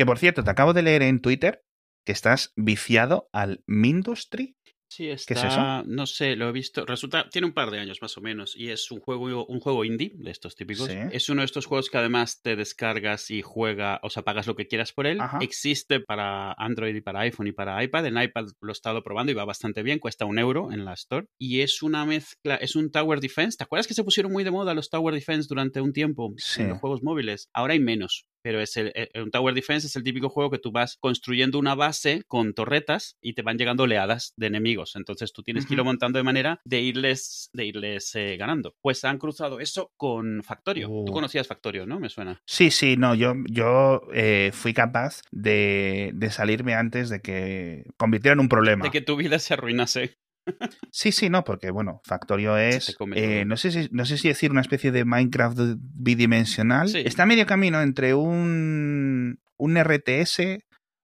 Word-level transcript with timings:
Que 0.00 0.06
por 0.06 0.16
cierto, 0.18 0.42
te 0.42 0.50
acabo 0.50 0.72
de 0.72 0.80
leer 0.80 1.02
en 1.02 1.20
Twitter 1.20 1.62
que 2.06 2.12
estás 2.12 2.54
viciado 2.56 3.28
al 3.34 3.62
Mindustry. 3.66 4.56
Sí, 4.88 5.04
¿Qué 5.04 5.12
es 5.12 5.26
eso? 5.44 5.82
no 5.84 6.06
sé, 6.06 6.36
lo 6.36 6.48
he 6.48 6.52
visto. 6.52 6.86
Resulta, 6.86 7.28
tiene 7.28 7.46
un 7.46 7.52
par 7.52 7.70
de 7.70 7.80
años 7.80 7.98
más 8.00 8.16
o 8.16 8.22
menos 8.22 8.56
y 8.56 8.70
es 8.70 8.90
un 8.90 8.98
juego, 9.00 9.44
un 9.46 9.60
juego 9.60 9.84
indie 9.84 10.12
de 10.14 10.30
estos 10.30 10.56
típicos. 10.56 10.86
Sí. 10.88 10.96
Es 11.12 11.28
uno 11.28 11.42
de 11.42 11.44
estos 11.44 11.66
juegos 11.66 11.90
que 11.90 11.98
además 11.98 12.40
te 12.40 12.56
descargas 12.56 13.30
y 13.30 13.42
juega, 13.42 14.00
o 14.02 14.08
sea, 14.08 14.22
pagas 14.22 14.46
lo 14.46 14.56
que 14.56 14.66
quieras 14.68 14.94
por 14.94 15.06
él. 15.06 15.20
Ajá. 15.20 15.38
Existe 15.42 16.00
para 16.00 16.54
Android 16.54 16.94
y 16.96 17.02
para 17.02 17.20
iPhone 17.20 17.48
y 17.48 17.52
para 17.52 17.84
iPad. 17.84 18.06
En 18.06 18.22
iPad 18.22 18.46
lo 18.62 18.70
he 18.70 18.72
estado 18.72 19.02
probando 19.02 19.30
y 19.32 19.34
va 19.34 19.44
bastante 19.44 19.82
bien, 19.82 19.98
cuesta 19.98 20.24
un 20.24 20.38
euro 20.38 20.72
en 20.72 20.86
la 20.86 20.94
Store. 20.94 21.26
Y 21.38 21.60
es 21.60 21.82
una 21.82 22.06
mezcla, 22.06 22.54
es 22.56 22.74
un 22.74 22.90
Tower 22.90 23.20
Defense. 23.20 23.58
¿Te 23.58 23.64
acuerdas 23.64 23.86
que 23.86 23.92
se 23.92 24.02
pusieron 24.02 24.32
muy 24.32 24.44
de 24.44 24.50
moda 24.50 24.72
los 24.72 24.88
Tower 24.88 25.12
Defense 25.14 25.46
durante 25.46 25.82
un 25.82 25.92
tiempo 25.92 26.32
Sí. 26.38 26.62
en 26.62 26.70
los 26.70 26.78
juegos 26.78 27.02
móviles? 27.02 27.50
Ahora 27.52 27.74
hay 27.74 27.80
menos. 27.80 28.24
Pero 28.42 28.60
es 28.60 28.76
el, 28.76 28.92
el- 28.94 29.22
un 29.22 29.30
Tower 29.30 29.54
Defense 29.54 29.86
es 29.86 29.96
el 29.96 30.02
típico 30.02 30.28
juego 30.28 30.50
que 30.50 30.58
tú 30.58 30.72
vas 30.72 30.96
construyendo 31.00 31.58
una 31.58 31.74
base 31.74 32.22
con 32.26 32.54
torretas 32.54 33.16
y 33.20 33.34
te 33.34 33.42
van 33.42 33.58
llegando 33.58 33.82
oleadas 33.84 34.32
de 34.36 34.46
enemigos. 34.46 34.96
Entonces 34.96 35.32
tú 35.32 35.42
tienes 35.42 35.66
que 35.66 35.74
irlo 35.74 35.84
montando 35.84 36.18
de 36.18 36.22
manera 36.22 36.60
de 36.64 36.80
irles, 36.80 37.50
de 37.52 37.66
irles 37.66 38.14
eh, 38.14 38.36
ganando. 38.36 38.74
Pues 38.80 39.04
han 39.04 39.18
cruzado 39.18 39.60
eso 39.60 39.92
con 39.96 40.42
Factorio. 40.42 40.86
Tú 40.88 40.92
Uh. 41.10 41.12
conocías 41.12 41.46
Factorio, 41.46 41.86
¿no? 41.86 42.00
Me 42.00 42.08
suena. 42.08 42.40
Sí, 42.46 42.70
sí, 42.70 42.96
no, 42.96 43.14
yo, 43.14 43.34
yo 43.50 44.02
eh, 44.14 44.50
fui 44.52 44.72
capaz 44.74 45.22
de, 45.30 46.10
de 46.14 46.30
salirme 46.30 46.74
antes 46.74 47.08
de 47.10 47.20
que 47.20 47.84
convirtiera 47.96 48.32
en 48.34 48.40
un 48.40 48.48
problema. 48.48 48.84
De 48.84 48.90
que 48.90 49.00
tu 49.00 49.16
vida 49.16 49.38
se 49.38 49.54
arruinase. 49.54 50.16
Sí, 50.90 51.12
sí, 51.12 51.30
no, 51.30 51.44
porque 51.44 51.70
bueno, 51.70 52.00
Factorio 52.04 52.56
es, 52.56 52.96
eh, 53.14 53.44
no, 53.46 53.56
sé 53.56 53.70
si, 53.70 53.88
no 53.92 54.04
sé 54.04 54.18
si 54.18 54.28
decir 54.28 54.50
una 54.50 54.60
especie 54.60 54.90
de 54.92 55.04
Minecraft 55.04 55.58
bidimensional. 55.78 56.88
Sí. 56.88 57.02
Está 57.04 57.22
a 57.24 57.26
medio 57.26 57.46
camino 57.46 57.80
entre 57.80 58.14
un, 58.14 59.40
un 59.56 59.76
RTS, 59.78 60.40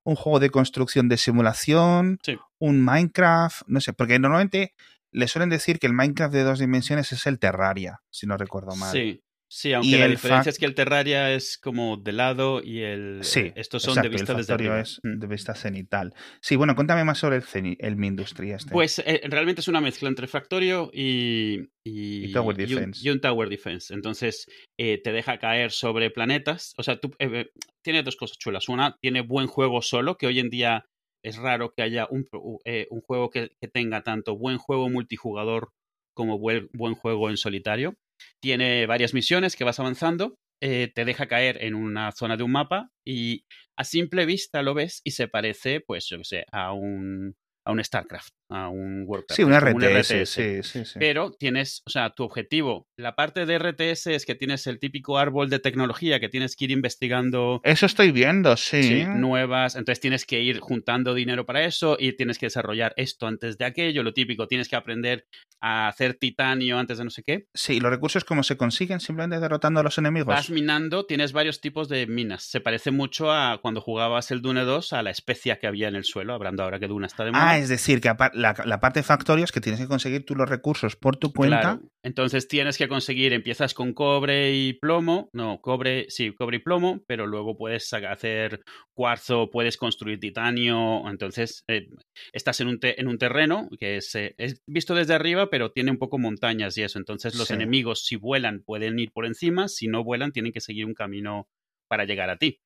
un 0.05 0.15
juego 0.17 0.41
de 0.41 0.51
construcción 0.51 1.09
de 1.09 1.17
simulación, 1.17 2.19
Sí. 2.23 2.37
un 2.59 2.85
Minecraft, 2.85 3.63
no 3.67 3.81
sé, 3.81 3.93
porque 3.93 4.19
normalmente 4.19 4.75
le 5.13 5.29
suelen 5.29 5.49
decir 5.51 5.79
que 5.79 5.87
el 5.87 5.93
Minecraft 5.95 6.35
de 6.35 6.43
dos 6.43 6.59
dimensiones 6.59 7.13
es 7.13 7.27
el 7.27 7.39
Terraria, 7.39 8.01
si 8.11 8.27
no 8.27 8.37
recuerdo 8.37 8.75
mal. 8.77 8.93
Sí. 8.93 9.23
Sí, 9.59 9.73
aunque 9.73 9.89
Y 9.89 9.99
la 9.99 10.07
diferencia 10.09 10.51
es 10.51 10.59
que 10.59 10.67
el 10.67 10.75
Terraria 10.75 11.33
es 11.33 11.57
como 11.57 11.97
de 11.97 12.13
lado 12.13 12.61
y 12.63 12.83
el 12.83 13.21
Sí, 13.23 13.53
estos 13.55 13.83
son 13.83 13.93
exacto, 13.93 14.03
de 14.11 14.13
vista 14.15 14.33
el 14.33 14.39
desde 14.39 14.53
arriba. 14.53 14.81
es 14.81 15.01
Mm. 15.03 15.19
de 15.19 15.27
vista 15.27 15.55
cenital. 15.55 16.13
Sí, 16.43 16.57
bueno, 16.57 16.75
cuéntame 16.75 17.05
más 17.05 17.17
sobre 17.17 17.37
el, 17.37 17.43
ceni- 17.43 17.77
el 17.81 17.97
Mindustry 17.97 18.51
este. 18.53 18.71
Pues 18.71 18.99
eh, 18.99 19.23
realmente 19.25 19.63
es 19.63 19.69
una 19.69 19.81
mezcla 19.81 20.11
entre 20.11 20.27
Factorio 20.27 20.91
y, 20.93 21.61
y, 21.87 22.27
Y 22.27 22.33
Tower 22.33 22.55
y 22.61 22.65
un, 22.65 22.69
Defense. 22.69 23.01
y 23.03 23.11
un 23.11 23.21
Tower 23.23 23.49
Defense. 23.49 23.95
Entonces 23.95 24.45
eh, 24.79 25.01
te 25.03 25.11
deja 25.13 25.39
caer 25.39 25.71
sobre 25.71 26.11
planetas. 26.11 26.75
O 26.77 26.83
sea, 26.83 26.99
tú, 27.01 27.13
eh, 27.19 27.49
tiene 27.83 28.03
dos 28.03 28.17
cosas 28.17 28.37
chulas. 28.37 28.69
Una, 28.69 28.99
tiene 29.01 29.23
buen 29.23 29.47
juego 29.47 29.81
solo, 29.81 30.19
que 30.19 30.27
hoy 30.27 30.39
en 30.39 30.51
día 30.51 30.85
es 31.25 31.37
raro 31.39 31.73
que 31.75 31.83
haya 31.83 32.07
un, 32.11 32.27
eh, 32.67 32.89
un 32.91 33.01
juego 33.01 33.31
que, 33.31 33.53
que 33.59 33.69
tenga 33.69 34.03
tanto 34.03 34.37
buen 34.37 34.59
juego 34.59 34.91
multijugador 34.91 35.71
como 36.15 36.39
buen, 36.39 36.69
buen 36.75 36.95
juego 36.95 37.31
en 37.31 37.39
solitario. 37.39 37.95
Tiene 38.41 38.87
varias 38.87 39.15
misiones 39.15 39.57
que 39.57 39.65
vas 39.65 39.81
avanzando. 39.81 40.37
eh, 40.63 40.91
te 40.95 41.05
deja 41.05 41.27
caer 41.27 41.63
en 41.63 41.75
una 41.75 42.13
zona 42.13 42.37
de 42.39 42.43
un 42.43 42.53
mapa 42.53 42.91
y 43.05 43.45
a 43.77 43.85
simple 43.85 44.25
vista 44.27 44.63
lo 44.63 44.73
ves 44.75 45.03
y 45.05 45.11
se 45.13 45.29
parece, 45.29 45.81
pues, 45.81 46.07
yo 46.09 46.19
qué 46.19 46.25
sé, 46.25 46.47
a 46.51 46.73
un, 46.73 47.37
a 47.67 47.73
un 47.73 47.85
StarCraft, 47.85 48.33
a 48.49 48.69
un 48.69 49.05
Warcraft. 49.07 49.33
sí, 49.37 49.43
un 49.43 49.53
como 49.59 49.79
RTS, 49.81 50.27
sí, 50.27 50.63
sí, 50.63 50.85
sí. 50.85 50.99
Pero 50.99 51.33
tienes, 51.33 51.83
o 51.87 51.91
sea, 51.91 52.11
tu 52.11 52.23
objetivo, 52.25 52.87
la 52.97 53.17
parte 53.17 53.45
de 53.47 53.59
RTS 53.59 54.07
es 54.15 54.25
que 54.27 54.35
tienes 54.35 54.67
el 54.67 54.79
típico 54.79 55.19
árbol 55.19 55.51
de 55.51 55.59
tecnología 55.59 56.21
que 56.21 56.29
tienes 56.29 56.55
que 56.57 56.67
ir 56.67 56.71
investigando 56.71 57.61
Eso 57.65 57.87
estoy 57.87 58.13
viendo, 58.13 58.57
sí. 58.57 58.83
sí, 58.83 59.05
nuevas, 59.15 59.75
entonces 59.77 60.01
tienes 60.01 60.25
que 60.27 60.41
ir 60.43 60.61
juntando 60.61 61.15
dinero 61.15 61.45
para 61.45 61.65
eso 61.65 61.97
y 61.99 62.13
tienes 62.17 62.39
que 62.39 62.47
desarrollar 62.47 62.93
esto 62.97 63.27
antes 63.27 63.59
de 63.59 63.65
aquello, 63.65 64.03
lo 64.03 64.13
típico, 64.13 64.47
tienes 64.47 64.69
que 64.69 64.77
aprender 64.77 65.27
a 65.61 65.89
hacer 65.89 66.15
titanio 66.15 66.79
antes 66.79 66.99
de 66.99 67.05
no 67.05 67.11
sé 67.11 67.23
qué. 67.23 67.47
Sí, 67.55 67.81
los 67.81 67.91
recursos 67.91 68.25
cómo 68.25 68.43
se 68.43 68.57
consiguen 68.57 69.01
simplemente 69.01 69.41
derrotando 69.41 69.81
a 69.81 69.83
los 69.83 69.99
enemigos. 69.99 70.29
Vas 70.29 70.51
minando, 70.51 71.07
tienes 71.07 71.33
varios 71.33 71.61
tipos 71.61 71.89
de 71.89 72.07
minas. 72.07 72.45
Se 72.45 72.61
parece 72.61 72.91
mucho 72.91 73.33
a 73.33 73.59
cuando 73.61 73.81
jugabas 73.81 74.31
el 74.31 74.43
Dune 74.43 74.63
2 74.65 74.93
a 74.93 75.03
la 75.03 75.11
especia 75.11 75.59
que 75.59 75.67
había 75.67 75.89
en 75.89 75.97
el 75.97 76.05
suelo, 76.05 76.35
hablando 76.35 76.63
ahora 76.63 76.79
que 76.79 76.87
Dune 76.89 77.07
está 77.07 77.25
de 77.25 77.33
moda. 77.33 77.51
Ah, 77.51 77.59
es 77.59 77.69
decir, 77.69 78.01
que 78.01 78.09
apar- 78.09 78.33
la, 78.37 78.55
la 78.65 78.79
parte 78.81 79.01
de 79.01 79.05
Factorio 79.05 79.45
es 79.45 79.53
que 79.53 79.61
tienes 79.61 79.81
que 79.81 79.89
conseguir 79.89 80.25
tú 80.25 80.35
los 80.35 80.49
recursos 80.49 80.95
por 80.97 81.17
tu 81.17 81.33
cuenta. 81.33 81.61
Claro. 81.61 81.81
Entonces 82.05 82.47
tienes 82.47 82.79
que 82.79 82.87
conseguir, 82.89 83.33
empiezas 83.33 83.75
con 83.75 83.93
cobre 83.95 84.55
y 84.55 84.75
plomo, 84.75 85.29
no, 85.33 85.61
cobre, 85.61 86.07
sí, 86.09 86.33
cobre 86.35 86.59
y 86.59 86.61
plomo, 86.61 87.03
pero 87.09 87.27
luego 87.27 87.57
puedes 87.57 87.93
hacer 87.93 88.63
cuarzo, 88.95 89.51
puedes 89.51 89.77
construir 89.77 90.21
titanio, 90.21 91.03
entonces 91.11 91.65
eh, 91.69 91.89
estás 92.33 92.61
en 92.61 92.69
un, 92.69 92.79
te- 92.79 93.01
en 93.01 93.09
un 93.09 93.19
terreno 93.19 93.69
que 93.79 93.97
es, 93.97 94.15
eh, 94.15 94.35
es 94.39 94.63
visto 94.67 94.95
desde 94.95 95.15
arriba, 95.15 95.51
pero 95.51 95.73
tiene 95.73 95.91
un 95.91 95.99
poco 95.99 96.19
montañas 96.19 96.77
y 96.79 96.83
eso, 96.83 96.99
entonces 96.99 97.35
los 97.35 97.49
Sí. 97.49 97.55
enemigos 97.55 98.05
si 98.05 98.17
vuelan 98.17 98.63
pueden 98.65 98.99
ir 98.99 99.11
por 99.13 99.27
encima, 99.27 99.67
si 99.69 99.89
no 99.89 100.05
vuelan 100.05 100.31
tienen 100.33 100.53
que 100.53 100.61
seguir 100.61 100.85
un 100.87 100.95
camino 100.95 101.49
para 101.89 102.05
llegar 102.05 102.31
a 102.31 102.37
ti. 102.37 102.61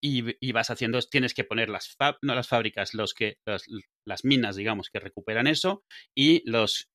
Y, 0.00 0.36
y 0.40 0.52
vas 0.52 0.70
haciendo, 0.70 1.00
tienes 1.00 1.34
que 1.34 1.44
poner 1.44 1.68
las, 1.68 1.96
fab- 1.98 2.18
no 2.22 2.34
las 2.34 2.48
fábricas, 2.48 2.94
los 2.94 3.14
que, 3.14 3.36
las, 3.46 3.64
las 4.06 4.24
minas, 4.24 4.56
digamos, 4.56 4.90
que 4.90 5.00
recuperan 5.00 5.46
eso, 5.46 5.82
y 6.16 6.48
los, 6.48 6.86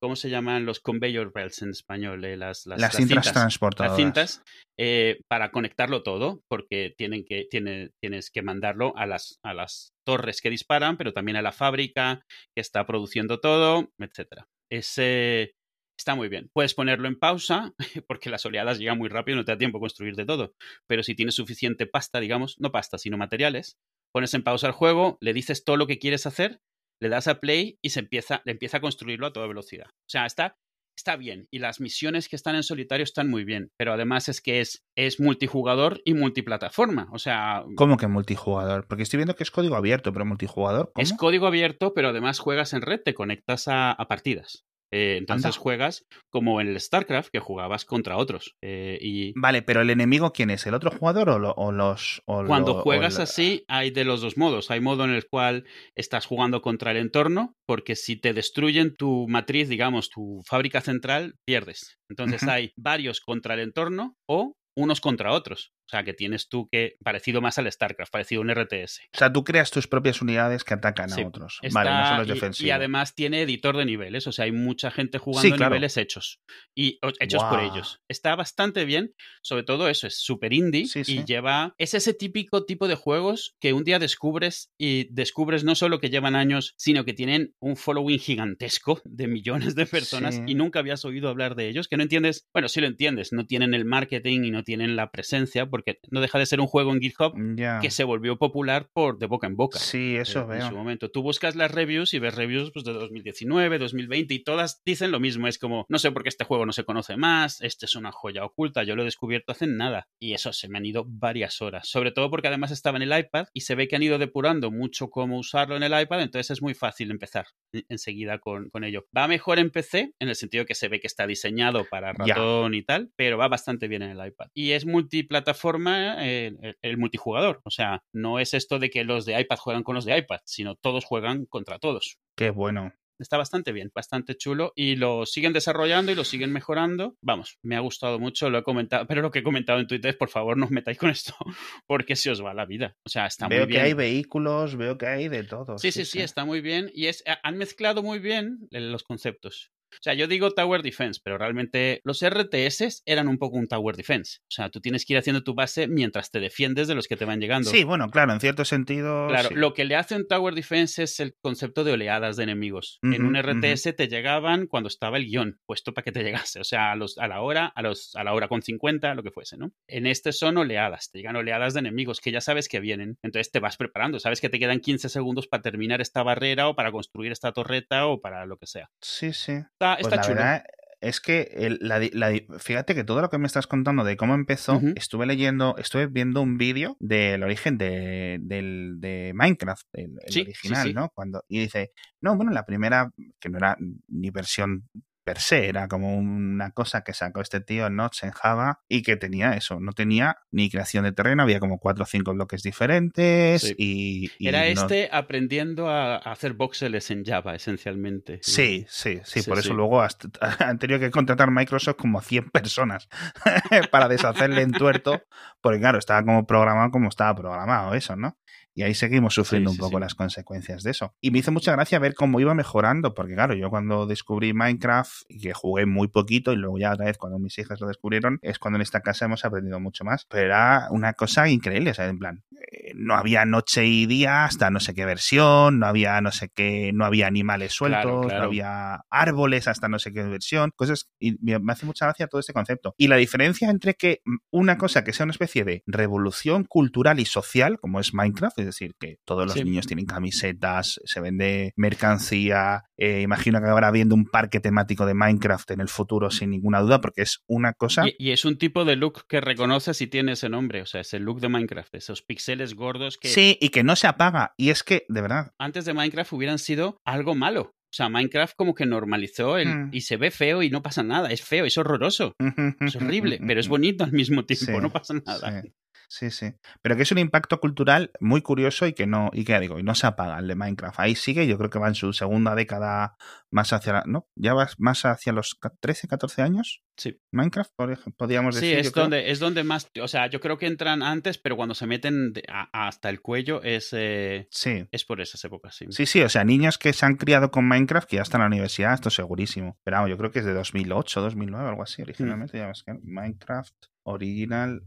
¿cómo 0.00 0.14
se 0.14 0.30
llaman? 0.30 0.64
Los 0.64 0.78
conveyor 0.80 1.32
belts 1.34 1.62
en 1.62 1.70
español, 1.70 2.24
eh, 2.24 2.36
las, 2.36 2.66
las, 2.66 2.78
las, 2.80 2.94
cintas, 2.94 3.16
cintas, 3.16 3.32
transportadoras. 3.32 3.98
las 3.98 4.06
cintas 4.06 4.42
eh, 4.78 5.20
para 5.28 5.50
conectarlo 5.50 6.02
todo, 6.02 6.40
porque 6.48 6.94
tienen 6.96 7.24
que, 7.24 7.46
tiene, 7.50 7.90
tienes 8.00 8.30
que 8.30 8.42
mandarlo 8.42 8.96
a 8.96 9.06
las, 9.06 9.38
a 9.44 9.54
las 9.54 9.90
torres 10.06 10.40
que 10.40 10.50
disparan, 10.50 10.96
pero 10.96 11.12
también 11.12 11.36
a 11.36 11.42
la 11.42 11.52
fábrica 11.52 12.22
que 12.54 12.60
está 12.60 12.86
produciendo 12.86 13.40
todo, 13.40 13.90
etcétera. 13.98 14.46
Ese 14.70 15.52
está 15.98 16.14
muy 16.14 16.28
bien. 16.28 16.50
Puedes 16.52 16.74
ponerlo 16.74 17.08
en 17.08 17.18
pausa, 17.18 17.72
porque 18.08 18.30
las 18.30 18.44
oleadas 18.46 18.78
llegan 18.78 18.98
muy 18.98 19.08
rápido, 19.08 19.36
no 19.36 19.44
te 19.44 19.52
da 19.52 19.58
tiempo 19.58 19.78
a 19.78 19.80
construirte 19.80 20.24
todo. 20.24 20.54
Pero 20.86 21.02
si 21.02 21.14
tienes 21.14 21.34
suficiente 21.34 21.86
pasta, 21.86 22.20
digamos, 22.20 22.56
no 22.58 22.72
pasta, 22.72 22.98
sino 22.98 23.16
materiales, 23.18 23.78
pones 24.12 24.34
en 24.34 24.42
pausa 24.42 24.66
el 24.66 24.72
juego, 24.72 25.18
le 25.20 25.32
dices 25.32 25.64
todo 25.64 25.76
lo 25.76 25.86
que 25.86 25.98
quieres 25.98 26.26
hacer, 26.26 26.60
le 27.00 27.08
das 27.08 27.26
a 27.26 27.40
play 27.40 27.78
y 27.82 27.90
se 27.90 28.00
empieza, 28.00 28.42
empieza 28.44 28.76
a 28.76 28.80
construirlo 28.80 29.26
a 29.26 29.32
toda 29.32 29.46
velocidad. 29.46 29.86
O 29.90 30.08
sea, 30.08 30.24
está, 30.26 30.56
está 30.96 31.16
bien. 31.16 31.48
Y 31.50 31.58
las 31.58 31.80
misiones 31.80 32.28
que 32.28 32.36
están 32.36 32.54
en 32.54 32.62
solitario 32.62 33.02
están 33.02 33.28
muy 33.28 33.44
bien. 33.44 33.72
Pero 33.76 33.92
además 33.92 34.28
es 34.28 34.40
que 34.40 34.60
es, 34.60 34.84
es 34.96 35.18
multijugador 35.18 36.00
y 36.04 36.14
multiplataforma. 36.14 37.08
O 37.12 37.18
sea, 37.18 37.64
¿Cómo 37.76 37.96
que 37.96 38.06
multijugador? 38.06 38.86
Porque 38.86 39.02
estoy 39.02 39.18
viendo 39.18 39.34
que 39.34 39.42
es 39.42 39.50
código 39.50 39.74
abierto, 39.74 40.12
pero 40.12 40.24
multijugador. 40.24 40.92
¿cómo? 40.94 41.02
es 41.02 41.12
código 41.14 41.46
abierto, 41.46 41.92
pero 41.92 42.10
además 42.10 42.38
juegas 42.38 42.72
en 42.72 42.82
red, 42.82 43.00
te 43.02 43.14
conectas 43.14 43.66
a, 43.66 43.90
a 43.90 44.06
partidas. 44.06 44.64
Eh, 44.92 45.16
entonces 45.18 45.46
Anda. 45.46 45.58
juegas 45.58 46.06
como 46.30 46.60
en 46.60 46.68
el 46.68 46.78
StarCraft, 46.80 47.30
que 47.32 47.40
jugabas 47.40 47.84
contra 47.84 48.16
otros. 48.18 48.54
Eh, 48.62 48.98
y 49.00 49.32
Vale, 49.34 49.62
pero 49.62 49.80
el 49.80 49.90
enemigo, 49.90 50.32
¿quién 50.32 50.50
es? 50.50 50.66
¿El 50.66 50.74
otro 50.74 50.90
jugador 50.90 51.30
o, 51.30 51.38
lo- 51.38 51.54
o 51.56 51.72
los. 51.72 52.22
o 52.26 52.44
cuando 52.44 52.72
lo- 52.74 52.78
o 52.80 52.82
juegas 52.82 53.18
así, 53.18 53.64
hay 53.68 53.90
de 53.90 54.04
los 54.04 54.20
dos 54.20 54.36
modos. 54.36 54.70
Hay 54.70 54.80
modo 54.80 55.04
en 55.04 55.10
el 55.10 55.26
cual 55.26 55.64
estás 55.96 56.26
jugando 56.26 56.60
contra 56.62 56.90
el 56.90 56.98
entorno, 56.98 57.54
porque 57.66 57.96
si 57.96 58.16
te 58.16 58.32
destruyen 58.34 58.94
tu 58.94 59.26
matriz, 59.28 59.68
digamos, 59.68 60.10
tu 60.10 60.42
fábrica 60.46 60.80
central, 60.82 61.34
pierdes. 61.46 61.98
Entonces 62.10 62.42
hay 62.44 62.72
varios 62.76 63.20
contra 63.20 63.54
el 63.54 63.60
entorno 63.60 64.16
o 64.28 64.54
unos 64.76 65.00
contra 65.00 65.32
otros. 65.32 65.72
O 65.92 65.94
sea, 65.94 66.04
que 66.04 66.14
tienes 66.14 66.48
tú 66.48 66.68
que, 66.72 66.96
parecido 67.04 67.42
más 67.42 67.58
al 67.58 67.70
StarCraft, 67.70 68.10
parecido 68.10 68.40
a 68.40 68.44
un 68.44 68.50
RTS. 68.50 69.00
O 69.14 69.18
sea, 69.18 69.30
tú 69.30 69.44
creas 69.44 69.70
tus 69.70 69.86
propias 69.86 70.22
unidades 70.22 70.64
que 70.64 70.72
atacan 70.72 71.10
Sí, 71.10 71.20
a 71.20 71.28
otros. 71.28 71.58
Está- 71.60 71.80
vale, 71.80 71.90
no 71.90 72.08
son 72.08 72.18
los 72.20 72.28
defensivos. 72.28 72.66
y, 72.66 72.70
además 72.70 73.14
tiene 73.14 73.42
editor 73.42 73.76
de 73.76 73.84
niveles, 73.84 74.26
o 74.26 74.32
sea, 74.32 74.46
hay 74.46 74.52
mucha 74.52 74.90
gente 74.90 75.18
jugando 75.18 75.42
Sí, 75.50 75.52
claro. 75.54 75.74
niveles 75.74 75.98
hechos 75.98 76.40
y 76.74 76.98
hechos 77.20 77.44
por 77.44 77.60
ellos. 77.60 78.00
Está 78.08 78.34
bastante 78.36 78.86
bien, 78.86 79.12
sobre 79.42 79.64
todo 79.64 79.90
eso, 79.90 80.06
es 80.06 80.16
súper 80.18 80.54
indie 80.54 80.86
Sí, 80.86 81.02
y 81.06 81.24
lleva. 81.26 81.74
Es 81.76 81.92
ese 81.92 82.14
típico 82.14 82.64
tipo 82.64 82.88
de 82.88 82.94
juegos 82.94 83.54
que 83.60 83.74
un 83.74 83.84
día 83.84 83.98
descubres 83.98 84.72
y 84.78 85.12
descubres 85.12 85.62
no 85.62 85.74
solo 85.74 86.00
que 86.00 86.08
llevan 86.08 86.36
años, 86.36 86.72
sino 86.78 87.04
que 87.04 87.12
tienen 87.12 87.54
un 87.60 87.76
following 87.76 88.18
gigantesco 88.18 89.02
de 89.04 89.26
millones 89.26 89.74
de 89.74 89.84
personas 89.84 90.40
y 90.46 90.54
nunca 90.54 90.78
habías 90.78 91.04
oído 91.04 91.28
hablar 91.28 91.54
de 91.54 91.68
ellos, 91.68 91.86
que 91.86 91.98
no 91.98 92.02
entiendes. 92.02 92.48
Bueno, 92.54 92.70
sí 92.70 92.80
lo 92.80 92.86
entiendes, 92.86 93.34
no 93.34 93.44
tienen 93.46 93.74
el 93.74 93.84
marketing 93.84 94.44
y 94.44 94.50
no 94.50 94.62
tienen 94.64 94.96
la 94.96 95.10
presencia, 95.10 95.66
porque 95.66 95.81
no 96.10 96.20
deja 96.20 96.38
de 96.38 96.46
ser 96.46 96.60
un 96.60 96.66
juego 96.66 96.92
en 96.92 97.00
GitHub 97.00 97.32
Ya. 97.56 97.78
que 97.80 97.90
se 97.90 98.04
volvió 98.04 98.38
popular 98.38 98.88
por 98.92 99.18
de 99.18 99.26
boca 99.26 99.46
en 99.46 99.56
boca 99.56 99.78
Sí, 99.78 100.16
eso 100.16 100.40
eh, 100.40 100.42
en 100.42 100.48
veo. 100.48 100.68
su 100.68 100.74
momento. 100.76 101.10
Tú 101.10 101.22
buscas 101.22 101.56
las 101.56 101.70
reviews 101.70 102.14
y 102.14 102.18
ves 102.18 102.34
reviews 102.34 102.70
pues, 102.72 102.84
de 102.84 102.92
2019, 102.92 103.78
2020 103.78 104.34
y 104.34 104.38
todas 104.44 104.82
dicen 104.84 105.10
lo 105.10 105.20
mismo. 105.20 105.48
Es 105.48 105.58
como, 105.58 105.86
no 105.88 105.98
sé 105.98 106.10
por 106.12 106.22
qué 106.22 106.28
este 106.28 106.44
juego 106.44 106.66
no 106.66 106.72
se 106.72 106.84
conoce 106.84 107.16
más, 107.16 107.60
este 107.62 107.86
es 107.86 107.96
una 107.96 108.12
joya 108.12 108.44
oculta, 108.44 108.82
yo 108.84 108.96
lo 108.96 109.02
he 109.02 109.04
descubierto 109.04 109.52
hace 109.52 109.66
nada. 109.66 110.08
Y 110.20 110.34
eso 110.34 110.52
se 110.52 110.68
me 110.68 110.78
han 110.78 110.86
ido 110.86 111.04
varias 111.06 111.60
horas. 111.62 111.88
Sobre 111.88 112.12
todo 112.12 112.30
porque 112.30 112.48
además 112.48 112.70
estaba 112.70 112.96
en 112.98 113.02
el 113.10 113.18
iPad 113.18 113.46
y 113.52 113.62
se 113.62 113.74
ve 113.74 113.88
que 113.88 113.96
han 113.96 114.02
ido 114.02 114.18
depurando 114.18 114.70
mucho 114.70 115.10
cómo 115.10 115.38
usarlo 115.38 115.76
en 115.76 115.82
el 115.82 116.00
iPad, 116.00 116.22
entonces 116.22 116.50
es 116.50 116.62
muy 116.62 116.74
fácil 116.74 117.10
empezar 117.10 117.46
en- 117.72 117.84
enseguida 117.88 118.38
con, 118.38 118.70
con 118.70 118.84
ello. 118.84 119.06
Va 119.16 119.28
mejor 119.28 119.58
en 119.58 119.70
PC, 119.70 120.14
en 120.18 120.28
el 120.28 120.36
sentido 120.36 120.64
que 120.64 120.74
se 120.74 120.88
ve 120.88 121.00
que 121.00 121.06
está 121.06 121.26
diseñado 121.26 121.84
para 121.90 122.12
ratón 122.12 122.74
y 122.74 122.82
tal, 122.82 123.10
pero 123.16 123.38
va 123.38 123.48
bastante 123.48 123.88
bien 123.88 124.02
en 124.02 124.10
el 124.18 124.26
iPad. 124.26 124.48
Y 124.54 124.72
es 124.72 124.86
multiplataforma 124.86 125.71
eh, 125.76 126.52
el, 126.60 126.76
el 126.80 126.98
multijugador. 126.98 127.60
O 127.64 127.70
sea, 127.70 128.02
no 128.12 128.38
es 128.38 128.54
esto 128.54 128.78
de 128.78 128.90
que 128.90 129.04
los 129.04 129.24
de 129.24 129.40
iPad 129.40 129.56
juegan 129.56 129.82
con 129.82 129.94
los 129.94 130.04
de 130.04 130.16
iPad, 130.18 130.40
sino 130.44 130.74
todos 130.76 131.04
juegan 131.04 131.46
contra 131.46 131.78
todos. 131.78 132.18
Qué 132.36 132.50
bueno. 132.50 132.92
Está 133.22 133.36
bastante 133.36 133.70
bien, 133.70 133.92
bastante 133.94 134.36
chulo 134.36 134.72
y 134.74 134.96
lo 134.96 135.26
siguen 135.26 135.52
desarrollando 135.52 136.10
y 136.10 136.16
lo 136.16 136.24
siguen 136.24 136.52
mejorando. 136.52 137.16
Vamos, 137.22 137.58
me 137.62 137.76
ha 137.76 137.80
gustado 137.80 138.18
mucho, 138.18 138.50
lo 138.50 138.58
he 138.58 138.62
comentado, 138.64 139.06
pero 139.06 139.22
lo 139.22 139.30
que 139.30 139.38
he 139.40 139.42
comentado 139.44 139.78
en 139.78 139.86
Twitter, 139.86 140.18
por 140.18 140.28
favor, 140.28 140.56
no 140.56 140.66
os 140.66 140.72
metáis 140.72 140.98
con 140.98 141.08
esto 141.08 141.34
porque 141.86 142.16
se 142.16 142.30
os 142.30 142.44
va 142.44 142.52
la 142.52 142.66
vida. 142.66 142.96
O 143.06 143.08
sea, 143.08 143.26
está 143.26 143.46
veo 143.46 143.60
muy 143.60 143.68
bien. 143.68 143.80
que 143.80 143.86
hay 143.86 143.94
vehículos, 143.94 144.76
veo 144.76 144.98
que 144.98 145.06
hay 145.06 145.28
de 145.28 145.44
todo. 145.44 145.78
Sí, 145.78 145.92
sí, 145.92 146.04
sí, 146.04 146.20
está 146.20 146.44
muy 146.44 146.60
bien 146.60 146.90
y 146.94 147.06
es 147.06 147.22
han 147.42 147.56
mezclado 147.56 148.02
muy 148.02 148.18
bien 148.18 148.66
los 148.70 149.04
conceptos. 149.04 149.70
O 149.94 150.02
sea, 150.02 150.14
yo 150.14 150.26
digo 150.26 150.50
Tower 150.50 150.82
Defense, 150.82 151.20
pero 151.22 151.38
realmente 151.38 152.00
los 152.04 152.24
RTS 152.24 153.02
eran 153.06 153.28
un 153.28 153.38
poco 153.38 153.56
un 153.56 153.68
Tower 153.68 153.96
Defense. 153.96 154.38
O 154.42 154.50
sea, 154.50 154.70
tú 154.70 154.80
tienes 154.80 155.04
que 155.04 155.14
ir 155.14 155.18
haciendo 155.18 155.42
tu 155.42 155.54
base 155.54 155.88
mientras 155.88 156.30
te 156.30 156.40
defiendes 156.40 156.88
de 156.88 156.94
los 156.94 157.06
que 157.06 157.16
te 157.16 157.24
van 157.24 157.40
llegando. 157.40 157.70
Sí, 157.70 157.84
bueno, 157.84 158.08
claro, 158.10 158.32
en 158.32 158.40
cierto 158.40 158.64
sentido. 158.64 159.28
Claro, 159.28 159.50
sí. 159.50 159.54
lo 159.54 159.74
que 159.74 159.84
le 159.84 159.96
hace 159.96 160.16
un 160.16 160.26
Tower 160.26 160.54
Defense 160.54 161.02
es 161.02 161.20
el 161.20 161.34
concepto 161.40 161.84
de 161.84 161.92
oleadas 161.92 162.36
de 162.36 162.44
enemigos. 162.44 162.98
En 163.02 163.24
un 163.24 163.36
RTS 163.36 163.94
te 163.96 164.08
llegaban 164.08 164.66
cuando 164.66 164.88
estaba 164.88 165.16
el 165.16 165.26
guion 165.26 165.60
puesto 165.66 165.92
para 165.94 166.04
que 166.04 166.12
te 166.12 166.22
llegase. 166.24 166.60
O 166.60 166.64
sea, 166.64 166.92
a, 166.92 166.96
los, 166.96 167.18
a 167.18 167.28
la 167.28 167.40
hora, 167.42 167.66
a, 167.66 167.82
los, 167.82 168.14
a 168.16 168.24
la 168.24 168.34
hora 168.34 168.48
con 168.48 168.62
50, 168.62 169.14
lo 169.14 169.22
que 169.22 169.30
fuese, 169.30 169.56
¿no? 169.56 169.72
En 169.86 170.06
este 170.06 170.32
son 170.32 170.56
oleadas, 170.56 171.10
te 171.10 171.18
llegan 171.18 171.36
oleadas 171.36 171.74
de 171.74 171.80
enemigos 171.80 172.20
que 172.20 172.32
ya 172.32 172.40
sabes 172.40 172.68
que 172.68 172.80
vienen. 172.80 173.18
Entonces 173.22 173.50
te 173.50 173.60
vas 173.60 173.76
preparando, 173.76 174.18
sabes 174.18 174.40
que 174.40 174.48
te 174.48 174.58
quedan 174.58 174.80
15 174.80 175.08
segundos 175.08 175.46
para 175.46 175.62
terminar 175.62 176.00
esta 176.00 176.22
barrera 176.22 176.68
o 176.68 176.74
para 176.74 176.92
construir 176.92 177.32
esta 177.32 177.52
torreta 177.52 178.06
o 178.06 178.20
para 178.20 178.46
lo 178.46 178.56
que 178.56 178.66
sea. 178.66 178.90
Sí, 179.00 179.32
sí. 179.32 179.54
Está, 179.82 179.96
Pues 179.96 180.06
está 180.12 180.16
la 180.16 180.22
chulo. 180.22 180.34
verdad 180.36 180.64
es 181.00 181.20
que 181.20 181.50
el- 181.56 181.78
la 181.80 181.98
di- 181.98 182.10
la 182.14 182.28
di- 182.28 182.46
fíjate 182.60 182.94
que 182.94 183.02
todo 183.02 183.20
lo 183.20 183.28
que 183.28 183.36
me 183.38 183.48
estás 183.48 183.66
contando 183.66 184.04
de 184.04 184.16
cómo 184.16 184.34
empezó, 184.34 184.80
estuve 184.94 185.26
leyendo, 185.26 185.74
estuve 185.76 186.06
viendo 186.06 186.40
un 186.42 186.58
vídeo 186.58 186.96
del 187.00 187.42
origen 187.42 187.76
de, 187.76 188.38
del, 188.40 188.94
de 189.00 189.32
Minecraft, 189.34 189.84
el, 189.94 190.12
el 190.24 190.32
Sí, 190.32 190.40
sí, 190.40 190.40
original, 190.42 190.86
sí. 190.86 190.94
¿no? 190.94 191.10
Cuando, 191.12 191.44
y 191.48 191.58
dice, 191.58 191.90
no, 192.20 192.36
bueno, 192.36 192.52
la 192.52 192.64
primera, 192.64 193.10
que 193.40 193.48
no 193.48 193.58
era 193.58 193.76
ni 194.06 194.30
versión 194.30 194.88
per 195.24 195.38
se, 195.38 195.68
era 195.68 195.88
como 195.88 196.16
una 196.16 196.70
cosa 196.72 197.02
que 197.02 197.12
sacó 197.12 197.40
este 197.40 197.60
tío 197.60 197.88
Notch 197.90 198.24
en 198.24 198.32
Java 198.32 198.80
y 198.88 199.02
que 199.02 199.16
tenía 199.16 199.52
eso, 199.52 199.78
no 199.80 199.92
tenía 199.92 200.36
ni 200.50 200.70
creación 200.70 201.04
de 201.04 201.12
terreno, 201.12 201.42
había 201.42 201.60
como 201.60 201.78
cuatro 201.78 202.04
o 202.04 202.06
cinco 202.06 202.32
bloques 202.32 202.62
diferentes 202.62 203.62
Sí. 203.62 203.74
y, 203.78 204.30
y 204.38 204.48
Era 204.48 204.60
no- 204.62 204.82
este 204.82 205.08
aprendiendo 205.12 205.88
a, 205.88 206.16
hacer 206.16 206.54
voxeles 206.54 207.10
en 207.10 207.24
Java, 207.24 207.54
esencialmente. 207.54 208.38
Sí, 208.42 208.84
sí, 208.88 209.20
sí, 209.24 209.40
Sí, 209.42 209.48
por 209.48 209.58
eso 209.58 209.74
luego 209.74 210.02
han 210.58 210.78
tenido 210.78 210.98
que 210.98 211.10
contratar 211.10 211.50
Microsoft 211.50 211.96
como 211.96 212.20
100 212.20 212.50
personas 212.50 213.08
para 213.90 214.08
deshacerle 214.08 214.62
en 214.62 214.72
tuerto, 214.72 215.22
porque 215.60 215.78
claro, 215.80 215.98
estaba 215.98 216.22
como 216.24 216.46
programado 216.46 216.90
como 216.90 217.08
estaba 217.08 217.34
programado 217.34 217.94
eso, 217.94 218.16
¿no? 218.16 218.36
Y 218.74 218.82
ahí 218.82 218.94
seguimos 218.94 219.34
sufriendo 219.34 219.70
Sí, 219.70 219.74
un 219.74 219.76
sí, 219.76 219.80
poco 219.80 219.98
sí. 219.98 220.00
las 220.00 220.14
consecuencias 220.14 220.82
de 220.82 220.90
eso. 220.92 221.14
Y 221.20 221.30
me 221.30 221.38
hizo 221.38 221.52
mucha 221.52 221.72
gracia 221.72 221.98
ver 221.98 222.14
cómo 222.14 222.40
iba 222.40 222.54
mejorando, 222.54 223.14
porque 223.14 223.34
claro, 223.34 223.54
yo 223.54 223.70
cuando 223.70 224.06
descubrí 224.06 224.52
Minecraft, 224.54 225.12
y 225.28 225.40
que 225.40 225.52
jugué 225.52 225.86
muy 225.86 226.08
poquito, 226.08 226.52
y 226.52 226.56
luego 226.56 226.78
ya 226.78 226.92
otra 226.92 227.06
vez 227.06 227.18
cuando 227.18 227.38
mis 227.38 227.58
hijas 227.58 227.80
lo 227.80 227.88
descubrieron, 227.88 228.38
es 228.42 228.58
cuando 228.58 228.76
en 228.76 228.82
esta 228.82 229.00
casa 229.00 229.26
hemos 229.26 229.44
aprendido 229.44 229.78
mucho 229.80 230.04
más. 230.04 230.26
Pero 230.28 230.46
era 230.46 230.86
una 230.90 231.12
cosa 231.14 231.48
increíble, 231.48 231.90
o 231.90 231.94
sea, 231.94 232.06
en 232.08 232.18
plan, 232.18 232.44
eh, 232.50 232.92
no 232.94 233.14
había 233.14 233.44
noche 233.44 233.86
y 233.86 234.06
día 234.06 234.44
hasta 234.44 234.70
no 234.70 234.80
sé 234.80 234.94
qué 234.94 235.04
versión, 235.04 235.78
no 235.78 235.86
había 235.86 236.20
no 236.20 236.32
sé 236.32 236.48
qué, 236.54 236.92
no 236.94 237.04
había 237.04 237.26
animales 237.26 237.72
sueltos, 237.72 238.26
Claro, 238.26 238.38
no 238.38 238.44
había 238.44 239.04
árboles 239.10 239.68
hasta 239.68 239.88
no 239.88 239.98
sé 239.98 240.12
qué 240.12 240.22
versión, 240.22 240.72
cosas, 240.74 241.08
y 241.18 241.36
me 241.44 241.58
me 241.58 241.72
hace 241.72 241.86
mucha 241.86 242.06
gracia 242.06 242.26
todo 242.26 242.40
este 242.40 242.52
concepto. 242.52 242.94
Y 242.98 243.08
la 243.08 243.16
diferencia 243.16 243.70
entre 243.70 243.94
que 243.94 244.20
mm, 244.24 244.36
una 244.50 244.78
cosa 244.78 245.04
que 245.04 245.12
sea 245.12 245.24
una 245.24 245.32
especie 245.32 245.64
de 245.64 245.82
revolución 245.86 246.64
cultural 246.64 247.20
y 247.20 247.24
social, 247.24 247.78
como 247.80 248.00
es 248.00 248.14
Minecraft, 248.14 248.58
es 248.62 248.66
decir, 248.66 248.92
que 248.98 249.18
todos 249.24 249.44
los 249.46 249.54
Sí. 249.54 249.64
niños 249.64 249.86
tienen 249.86 250.06
camisetas, 250.06 251.00
se 251.04 251.20
vende 251.20 251.72
mercancía, 251.76 252.84
eh, 252.96 253.20
imagino 253.22 253.60
que 253.60 253.68
habrá 253.68 253.90
viendo 253.90 254.14
un 254.14 254.24
parque 254.26 254.60
temático 254.60 255.06
de 255.06 255.14
Minecraft 255.14 255.70
en 255.72 255.80
el 255.80 255.88
futuro 255.88 256.30
sin 256.30 256.50
ninguna 256.50 256.80
duda, 256.80 257.00
porque 257.00 257.22
es 257.22 257.42
una 257.46 257.72
cosa... 257.72 258.06
Y, 258.08 258.14
y 258.18 258.30
es 258.32 258.44
un 258.44 258.58
tipo 258.58 258.84
de 258.84 258.96
look 258.96 259.26
que 259.28 259.40
reconoces 259.40 260.00
y 260.00 260.06
tiene 260.06 260.32
ese 260.32 260.48
nombre. 260.48 260.82
O 260.82 260.86
sea, 260.86 261.00
es 261.00 261.12
el 261.14 261.22
look 261.22 261.40
de 261.40 261.48
Minecraft. 261.48 261.94
Esos 261.94 262.22
píxeles 262.22 262.74
gordos 262.74 263.18
que 263.18 263.28
Sí, 263.28 263.58
y 263.60 263.68
que 263.70 263.82
no 263.84 263.96
se 263.96 264.06
apaga. 264.06 264.52
Y 264.56 264.70
es 264.70 264.82
que, 264.82 265.04
de 265.08 265.20
verdad, 265.20 265.52
antes 265.58 265.84
de 265.84 265.94
Minecraft 265.94 266.32
hubieran 266.32 266.58
sido 266.58 267.00
algo 267.04 267.34
malo. 267.34 267.74
O 267.84 267.94
sea, 267.94 268.08
Minecraft 268.08 268.54
como 268.56 268.74
que 268.74 268.86
normalizó 268.86 269.58
el, 269.58 269.68
Mm. 269.68 269.90
y 269.92 270.00
se 270.00 270.16
ve 270.16 270.30
feo 270.30 270.62
y 270.62 270.70
no 270.70 270.80
pasa 270.82 271.02
nada. 271.02 271.30
Es 271.30 271.42
feo, 271.42 271.66
es 271.66 271.76
horroroso. 271.76 272.34
Es 272.80 272.96
horrible, 272.96 273.38
pero 273.46 273.60
es 273.60 273.68
bonito 273.68 274.02
al 274.04 274.12
mismo 274.12 274.46
tiempo. 274.46 274.64
Sí, 274.64 274.72
no 274.80 274.90
pasa 274.90 275.12
nada. 275.26 275.60
Sí. 275.62 275.72
Sí, 276.14 276.30
sí. 276.30 276.52
Pero 276.82 276.94
que 276.94 277.04
es 277.04 277.12
un 277.12 277.16
impacto 277.16 277.58
cultural 277.58 278.10
muy 278.20 278.42
curioso 278.42 278.86
y 278.86 278.92
que 278.92 279.06
no, 279.06 279.30
y 279.32 279.44
que 279.46 279.58
digo, 279.60 279.78
y 279.78 279.82
no 279.82 279.94
se 279.94 280.06
apaga 280.06 280.38
el 280.38 280.46
de 280.46 280.54
Minecraft. 280.54 281.00
Ahí 281.00 281.14
sigue, 281.14 281.46
yo 281.46 281.56
creo 281.56 281.70
que 281.70 281.78
va 281.78 281.88
en 281.88 281.94
su 281.94 282.12
segunda 282.12 282.54
década 282.54 283.16
más 283.50 283.72
hacia 283.72 283.94
la, 283.94 284.02
¿no? 284.06 284.28
Ya 284.36 284.52
vas 284.52 284.74
más 284.78 285.06
hacia 285.06 285.32
los 285.32 285.58
13, 285.80 286.08
14 286.08 286.42
años. 286.42 286.82
Sí. 286.98 287.18
Minecraft, 287.32 287.70
podríamos 288.18 288.56
Sí, 288.56 288.60
decir. 288.66 288.78
es 288.80 288.86
yo 288.88 288.92
creo. 288.92 289.04
donde, 289.04 289.30
es 289.30 289.38
donde 289.38 289.64
más. 289.64 289.88
O 290.02 290.06
sea, 290.06 290.26
yo 290.28 290.40
creo 290.40 290.58
que 290.58 290.66
entran 290.66 291.02
antes, 291.02 291.38
pero 291.38 291.56
cuando 291.56 291.74
se 291.74 291.86
meten 291.86 292.34
a- 292.46 292.68
hasta 292.88 293.08
el 293.08 293.22
cuello 293.22 293.62
es, 293.62 293.88
eh, 293.92 294.48
Sí. 294.50 294.86
es 294.92 295.06
por 295.06 295.22
esas 295.22 295.42
épocas, 295.46 295.74
sí. 295.76 295.86
Sí, 295.88 296.04
sí, 296.04 296.20
o 296.20 296.28
sea, 296.28 296.44
niños 296.44 296.76
que 296.76 296.92
se 296.92 297.06
han 297.06 297.16
criado 297.16 297.50
con 297.50 297.66
Minecraft 297.66 298.06
que 298.06 298.16
ya 298.16 298.22
están 298.22 298.40
en 298.42 298.44
la 298.44 298.48
universidad, 298.48 298.92
esto 298.92 299.08
segurísimo. 299.08 299.78
Pero 299.82 299.96
vamos, 299.96 300.10
yo 300.10 300.18
creo 300.18 300.30
que 300.30 300.40
es 300.40 300.44
de 300.44 300.52
2008, 300.52 301.22
2009, 301.22 301.70
algo 301.70 301.82
así, 301.82 302.02
originalmente. 302.02 302.58
Ya 302.58 302.66
ves 302.66 302.82
que 302.84 302.92
Minecraft 303.02 303.74
Original 304.02 304.82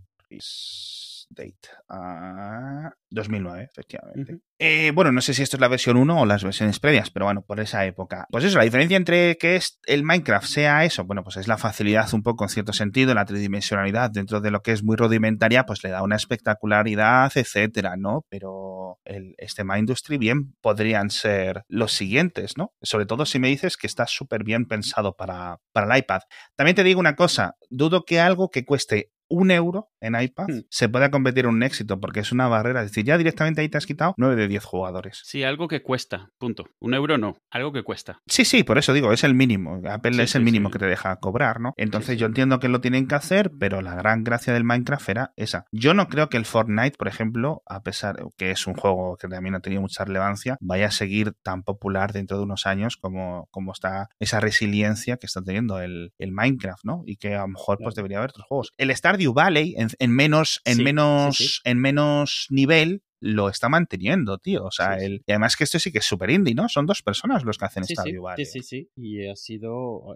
Date. 1.35 1.69
Ah, 1.89 2.91
2009, 3.09 3.69
efectivamente. 3.71 4.39
Eh, 4.57 4.91
bueno, 4.95 5.11
no 5.11 5.21
sé 5.21 5.33
si 5.33 5.41
esto 5.41 5.57
es 5.57 5.61
la 5.61 5.67
versión 5.67 5.97
1 5.97 6.21
o 6.21 6.25
las 6.25 6.43
versiones 6.43 6.79
previas, 6.79 7.09
pero 7.11 7.25
bueno, 7.25 7.41
por 7.41 7.59
esa 7.59 7.85
época. 7.85 8.25
Pues 8.31 8.43
eso, 8.45 8.57
la 8.57 8.63
diferencia 8.63 8.95
entre 8.95 9.37
que 9.37 9.57
es 9.57 9.79
el 9.85 10.03
Minecraft 10.03 10.47
sea 10.47 10.85
eso, 10.85 11.03
bueno, 11.03 11.23
pues 11.23 11.37
es 11.37 11.47
la 11.47 11.57
facilidad 11.57 12.13
un 12.13 12.23
poco 12.23 12.45
en 12.45 12.49
cierto 12.49 12.71
sentido, 12.71 13.13
la 13.13 13.25
tridimensionalidad 13.25 14.11
dentro 14.11 14.39
de 14.39 14.51
lo 14.51 14.61
que 14.61 14.71
es 14.71 14.83
muy 14.83 14.95
rudimentaria, 14.95 15.65
pues 15.65 15.83
le 15.83 15.89
da 15.89 16.03
una 16.03 16.15
espectacularidad, 16.15 17.31
etcétera, 17.35 17.95
¿no? 17.97 18.25
Pero 18.29 18.99
el, 19.03 19.35
este 19.37 19.63
My 19.63 19.79
Industry 19.79 20.17
bien 20.17 20.53
podrían 20.61 21.09
ser 21.09 21.63
los 21.67 21.91
siguientes, 21.91 22.57
¿no? 22.57 22.73
Sobre 22.81 23.05
todo 23.05 23.25
si 23.25 23.39
me 23.39 23.49
dices 23.49 23.77
que 23.77 23.87
está 23.87 24.07
súper 24.07 24.43
bien 24.43 24.67
pensado 24.67 25.15
para, 25.15 25.59
para 25.73 25.93
el 25.93 25.99
iPad. 25.99 26.21
También 26.55 26.75
te 26.75 26.83
digo 26.83 26.99
una 26.99 27.15
cosa, 27.15 27.55
dudo 27.69 28.05
que 28.05 28.19
algo 28.19 28.49
que 28.49 28.65
cueste 28.65 29.11
un 29.29 29.51
euro 29.51 29.89
en 30.01 30.19
iPad 30.19 30.45
Hmm. 30.47 30.61
se 30.69 30.87
pueda 30.89 31.09
convertir 31.09 31.45
en 31.45 31.51
un 31.51 31.63
éxito 31.63 31.99
porque 31.99 32.19
es 32.19 32.31
una 32.31 32.47
barrera. 32.47 32.81
Es 32.81 32.91
decir, 32.91 33.05
ya 33.05 33.17
directamente 33.17 33.61
ahí 33.61 33.69
te 33.69 33.77
has 33.77 33.85
quitado 33.85 34.13
9 34.17 34.35
de 34.35 34.47
10 34.47 34.63
jugadores. 34.63 35.21
Sí, 35.23 35.44
algo 35.44 35.67
que 35.67 35.81
cuesta, 35.81 36.29
punto. 36.37 36.65
Un 36.79 36.94
euro 36.94 37.17
no, 37.17 37.37
algo 37.49 37.71
que 37.73 37.83
cuesta. 37.83 38.19
Sí, 38.27 38.45
sí, 38.45 38.63
por 38.63 38.77
eso 38.77 38.94
digo, 38.94 39.11
es 39.13 39.23
el 39.23 39.33
mínimo. 39.33 39.81
Apple 39.89 40.13
Sí, 40.13 40.21
es 40.21 40.35
el 40.35 40.44
mínimo 40.44 40.69
sí. 40.69 40.73
que 40.73 40.79
te 40.79 40.85
deja 40.85 41.15
cobrar, 41.17 41.59
¿no? 41.59 41.73
Entonces 41.77 42.17
yo 42.19 42.27
entiendo 42.27 42.59
que 42.59 42.69
lo 42.69 42.81
tienen 42.81 43.07
que 43.07 43.15
hacer, 43.15 43.51
pero 43.59 43.81
la 43.81 43.95
gran 43.95 44.23
gracia 44.23 44.53
del 44.53 44.63
Minecraft 44.63 45.09
era 45.09 45.33
esa. 45.35 45.65
Yo 45.71 45.94
no 45.94 46.07
creo 46.07 46.29
que 46.29 46.37
el 46.37 46.45
Fortnite, 46.45 46.97
por 46.97 47.07
ejemplo, 47.07 47.63
a 47.65 47.81
pesar 47.81 48.17
que 48.37 48.51
es 48.51 48.67
un 48.67 48.75
juego 48.75 49.17
que 49.17 49.27
también 49.27 49.55
ha 49.55 49.59
tenido 49.61 49.81
mucha 49.81 50.05
relevancia, 50.05 50.57
vaya 50.61 50.87
a 50.87 50.91
seguir 50.91 51.33
tan 51.44 51.63
popular 51.63 52.13
dentro 52.13 52.37
de 52.37 52.44
unos 52.44 52.65
años 52.67 52.97
como, 52.97 53.47
como 53.51 53.71
está 53.71 54.09
esa 54.19 54.39
resiliencia 54.39 55.17
que 55.17 55.25
está 55.25 55.41
teniendo 55.41 55.79
el, 55.79 56.13
el 56.19 56.31
Minecraft, 56.31 56.83
¿no? 56.83 57.01
Y 57.05 57.17
que 57.17 57.35
a 57.35 57.41
lo 57.41 57.47
mejor 57.49 57.77
pues 57.81 57.95
debería 57.95 58.17
haber 58.19 58.29
otros 58.31 58.45
juegos. 58.47 58.73
El 58.77 58.89
Stardew 59.16 59.34
Valley, 59.34 59.76
en, 59.78 59.88
en 60.00 60.12
menos, 60.12 60.62
en 60.66 60.76
Sí, 60.78 60.84
menos, 60.84 61.38
sí, 61.38 61.48
sí. 61.48 61.60
en 61.64 61.80
menos 61.80 62.48
nivel, 62.50 63.02
lo 63.22 63.50
está 63.50 63.69
manteniendo, 63.69 64.38
tío. 64.38 64.66
O 64.66 64.72
sea, 64.72 64.98
el, 64.98 65.24
y 65.26 65.31
además 65.31 65.56
que 65.56 65.64
esto 65.64 65.80
sí 65.80 65.92
que 65.92 66.00
es 66.00 66.06
súper 66.06 66.30
indie, 66.30 66.54
¿no? 66.54 66.69
Son 66.69 66.86
dos 66.86 67.02
personas 67.02 67.44
los 67.44 67.57
que 67.57 67.66
hacen 67.66 67.84
Stardew 67.86 68.24
Valley. 68.24 68.45
sí, 68.45 68.62
sí, 68.62 68.68
sí. 68.68 68.90
Y 68.95 69.28
ha 69.28 69.36
sido. 69.36 70.16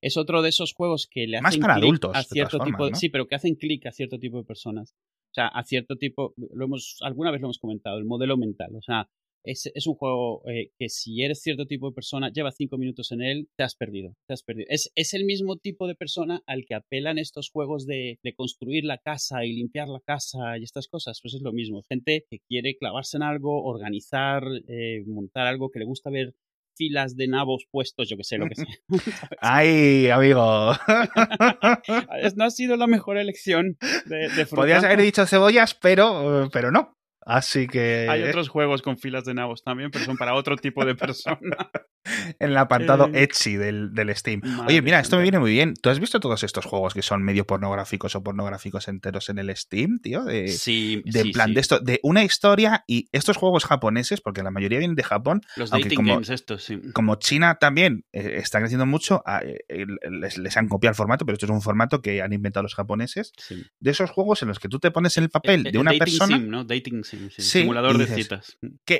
Es 0.00 0.16
otro 0.16 0.42
de 0.42 0.50
esos 0.50 0.74
juegos 0.74 1.08
que 1.10 1.26
le 1.26 1.36
hacen. 1.38 1.42
Más 1.44 1.58
para 1.58 1.74
adultos, 1.74 2.14
A 2.14 2.22
cierto 2.22 2.58
tipo 2.58 2.78
formas, 2.78 2.90
¿no? 2.92 2.96
Sí, 2.96 3.08
pero 3.08 3.26
que 3.26 3.34
hacen 3.36 3.54
clic 3.54 3.86
a 3.86 3.92
cierto 3.92 4.18
tipo 4.18 4.38
de 4.38 4.44
personas. 4.44 4.94
O 5.30 5.34
sea, 5.34 5.48
a 5.48 5.64
cierto 5.64 5.96
tipo. 5.96 6.34
Lo 6.36 6.64
hemos, 6.64 6.98
alguna 7.02 7.30
vez 7.30 7.40
lo 7.40 7.46
hemos 7.46 7.58
comentado, 7.58 7.98
el 7.98 8.04
modelo 8.04 8.36
mental. 8.36 8.74
O 8.76 8.82
sea, 8.82 9.08
es, 9.44 9.70
es 9.74 9.86
un 9.86 9.94
juego 9.94 10.42
eh, 10.48 10.70
que 10.78 10.88
si 10.88 11.22
eres 11.22 11.40
cierto 11.42 11.66
tipo 11.66 11.88
de 11.88 11.94
persona, 11.94 12.30
llevas 12.32 12.56
cinco 12.56 12.78
minutos 12.78 13.12
en 13.12 13.22
él, 13.22 13.48
te 13.56 13.64
has 13.64 13.74
perdido. 13.74 14.14
Te 14.26 14.34
has 14.34 14.42
perdido. 14.42 14.66
Es, 14.68 14.90
es 14.94 15.14
el 15.14 15.24
mismo 15.24 15.56
tipo 15.56 15.86
de 15.86 15.94
persona 15.94 16.42
al 16.46 16.64
que 16.66 16.74
apelan 16.74 17.18
estos 17.18 17.50
juegos 17.50 17.86
de, 17.86 18.18
de 18.22 18.34
construir 18.34 18.84
la 18.84 18.98
casa 18.98 19.44
y 19.44 19.52
limpiar 19.52 19.88
la 19.88 20.00
casa 20.00 20.58
y 20.58 20.64
estas 20.64 20.88
cosas. 20.88 21.20
Pues 21.22 21.34
es 21.34 21.42
lo 21.42 21.52
mismo. 21.52 21.82
Gente 21.88 22.26
que 22.30 22.40
quiere 22.48 22.76
clavarse 22.76 23.16
en 23.16 23.22
algo, 23.22 23.64
organizar, 23.64 24.42
eh, 24.68 25.02
montar 25.06 25.46
algo 25.46 25.70
que 25.70 25.78
le 25.78 25.84
gusta 25.84 26.10
ver 26.10 26.34
filas 26.76 27.14
de 27.14 27.28
nabos 27.28 27.66
puestos, 27.70 28.08
yo 28.08 28.16
que 28.16 28.24
sé, 28.24 28.38
lo 28.38 28.46
que 28.46 28.54
sea. 28.54 28.66
¡Ay, 29.40 30.08
amigo! 30.08 30.72
No 32.36 32.44
ha 32.44 32.50
sido 32.50 32.76
la 32.76 32.86
mejor 32.86 33.18
elección 33.18 33.76
de, 34.06 34.28
de 34.28 34.46
fruta. 34.46 34.56
Podrías 34.56 34.84
haber 34.84 35.00
dicho 35.00 35.26
cebollas, 35.26 35.74
pero, 35.74 36.48
pero 36.52 36.70
no. 36.70 36.99
Así 37.20 37.66
que. 37.66 38.06
Hay 38.08 38.22
otros 38.22 38.48
juegos 38.48 38.82
con 38.82 38.98
filas 38.98 39.24
de 39.24 39.34
nabos 39.34 39.62
también, 39.62 39.90
pero 39.90 40.04
son 40.04 40.16
para 40.16 40.34
otro 40.34 40.56
tipo 40.56 40.84
de 40.84 40.94
persona. 40.94 41.38
en 42.38 42.50
el 42.50 42.56
apartado 42.56 43.06
Eh, 43.12 43.22
Etsy 43.24 43.56
del, 43.56 43.92
del 43.94 44.14
Steam. 44.16 44.40
Oye, 44.66 44.80
mira, 44.82 45.00
esto 45.00 45.16
me 45.16 45.22
viene 45.22 45.38
muy 45.38 45.50
bien. 45.52 45.74
¿Tú 45.74 45.90
has 45.90 46.00
visto 46.00 46.18
todos 46.20 46.42
estos 46.44 46.64
juegos 46.64 46.94
que 46.94 47.02
son 47.02 47.22
medio 47.22 47.46
pornográficos 47.46 48.14
o 48.16 48.22
pornográficos 48.22 48.88
enteros 48.88 49.28
en 49.28 49.38
el 49.38 49.54
Steam, 49.56 49.98
tío? 50.00 50.24
De, 50.24 50.48
Sí, 50.48 51.02
de 51.04 51.22
sí, 51.22 51.32
plan 51.32 51.48
sí. 51.48 51.54
de 51.54 51.60
esto, 51.60 51.80
de 51.80 52.00
una 52.02 52.24
historia 52.24 52.84
y 52.86 53.08
estos 53.12 53.36
juegos 53.36 53.64
japoneses, 53.64 54.20
porque 54.20 54.42
la 54.42 54.50
mayoría 54.50 54.78
vienen 54.78 54.96
de 54.96 55.02
Japón, 55.02 55.42
Los 55.56 55.72
aunque 55.72 55.84
dating 55.88 55.96
como- 55.96 56.12
games 56.14 56.30
estos, 56.30 56.64
sí. 56.64 56.80
como 56.94 57.16
China 57.16 57.56
también 57.60 58.04
eh, 58.12 58.36
está 58.36 58.58
creciendo 58.60 58.86
mucho, 58.86 59.22
eh, 59.42 59.58
eh, 59.68 59.86
les, 60.10 60.38
les 60.38 60.56
han 60.56 60.68
copiado 60.68 60.90
el 60.92 60.96
formato, 60.96 61.24
pero 61.26 61.34
esto 61.34 61.46
es 61.46 61.50
un 61.52 61.62
formato 61.62 62.00
que 62.02 62.22
han 62.22 62.32
inventado 62.32 62.62
los 62.62 62.74
japoneses, 62.74 63.32
de 63.80 63.90
esos 63.90 64.10
juegos 64.10 64.42
en 64.42 64.48
los 64.48 64.58
que 64.58 64.68
tú 64.68 64.78
te 64.78 64.90
pones 64.90 65.16
en 65.18 65.24
el 65.24 65.30
papel 65.30 65.66
El- 65.66 65.72
de 65.72 65.78
una 65.78 65.90
dating 65.92 65.98
persona, 66.00 66.36
sim, 66.38 66.48
¿no? 66.48 66.64
Dating 66.64 67.04
sim, 67.04 67.28
Simulador 67.36 67.96
y 67.96 67.98
de 67.98 68.06
citas. 68.06 68.58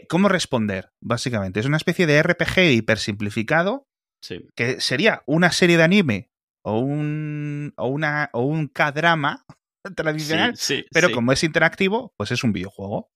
¿cómo 0.08 0.28
responder? 0.28 0.90
Básicamente, 1.00 1.60
es 1.60 1.66
una 1.66 1.76
especie 1.76 2.06
de 2.06 2.22
RPG 2.22 2.56
hipersimplificado 2.90 3.86
Sí. 4.22 4.46
que 4.54 4.80
sería 4.82 5.22
una 5.26 5.50
serie 5.50 5.78
de 5.78 5.82
anime 5.82 6.30
o 6.62 6.78
un, 6.78 7.72
o 7.78 7.86
una, 7.88 8.28
o 8.34 8.42
un 8.42 8.68
K-drama 8.68 9.44
tradicional, 9.96 10.56
Sí, 10.56 10.76
sí, 10.80 10.86
pero 10.92 11.10
como 11.10 11.32
es 11.32 11.42
interactivo, 11.42 12.12
pues 12.18 12.30
es 12.32 12.44
un 12.44 12.52
videojuego. 12.52 13.08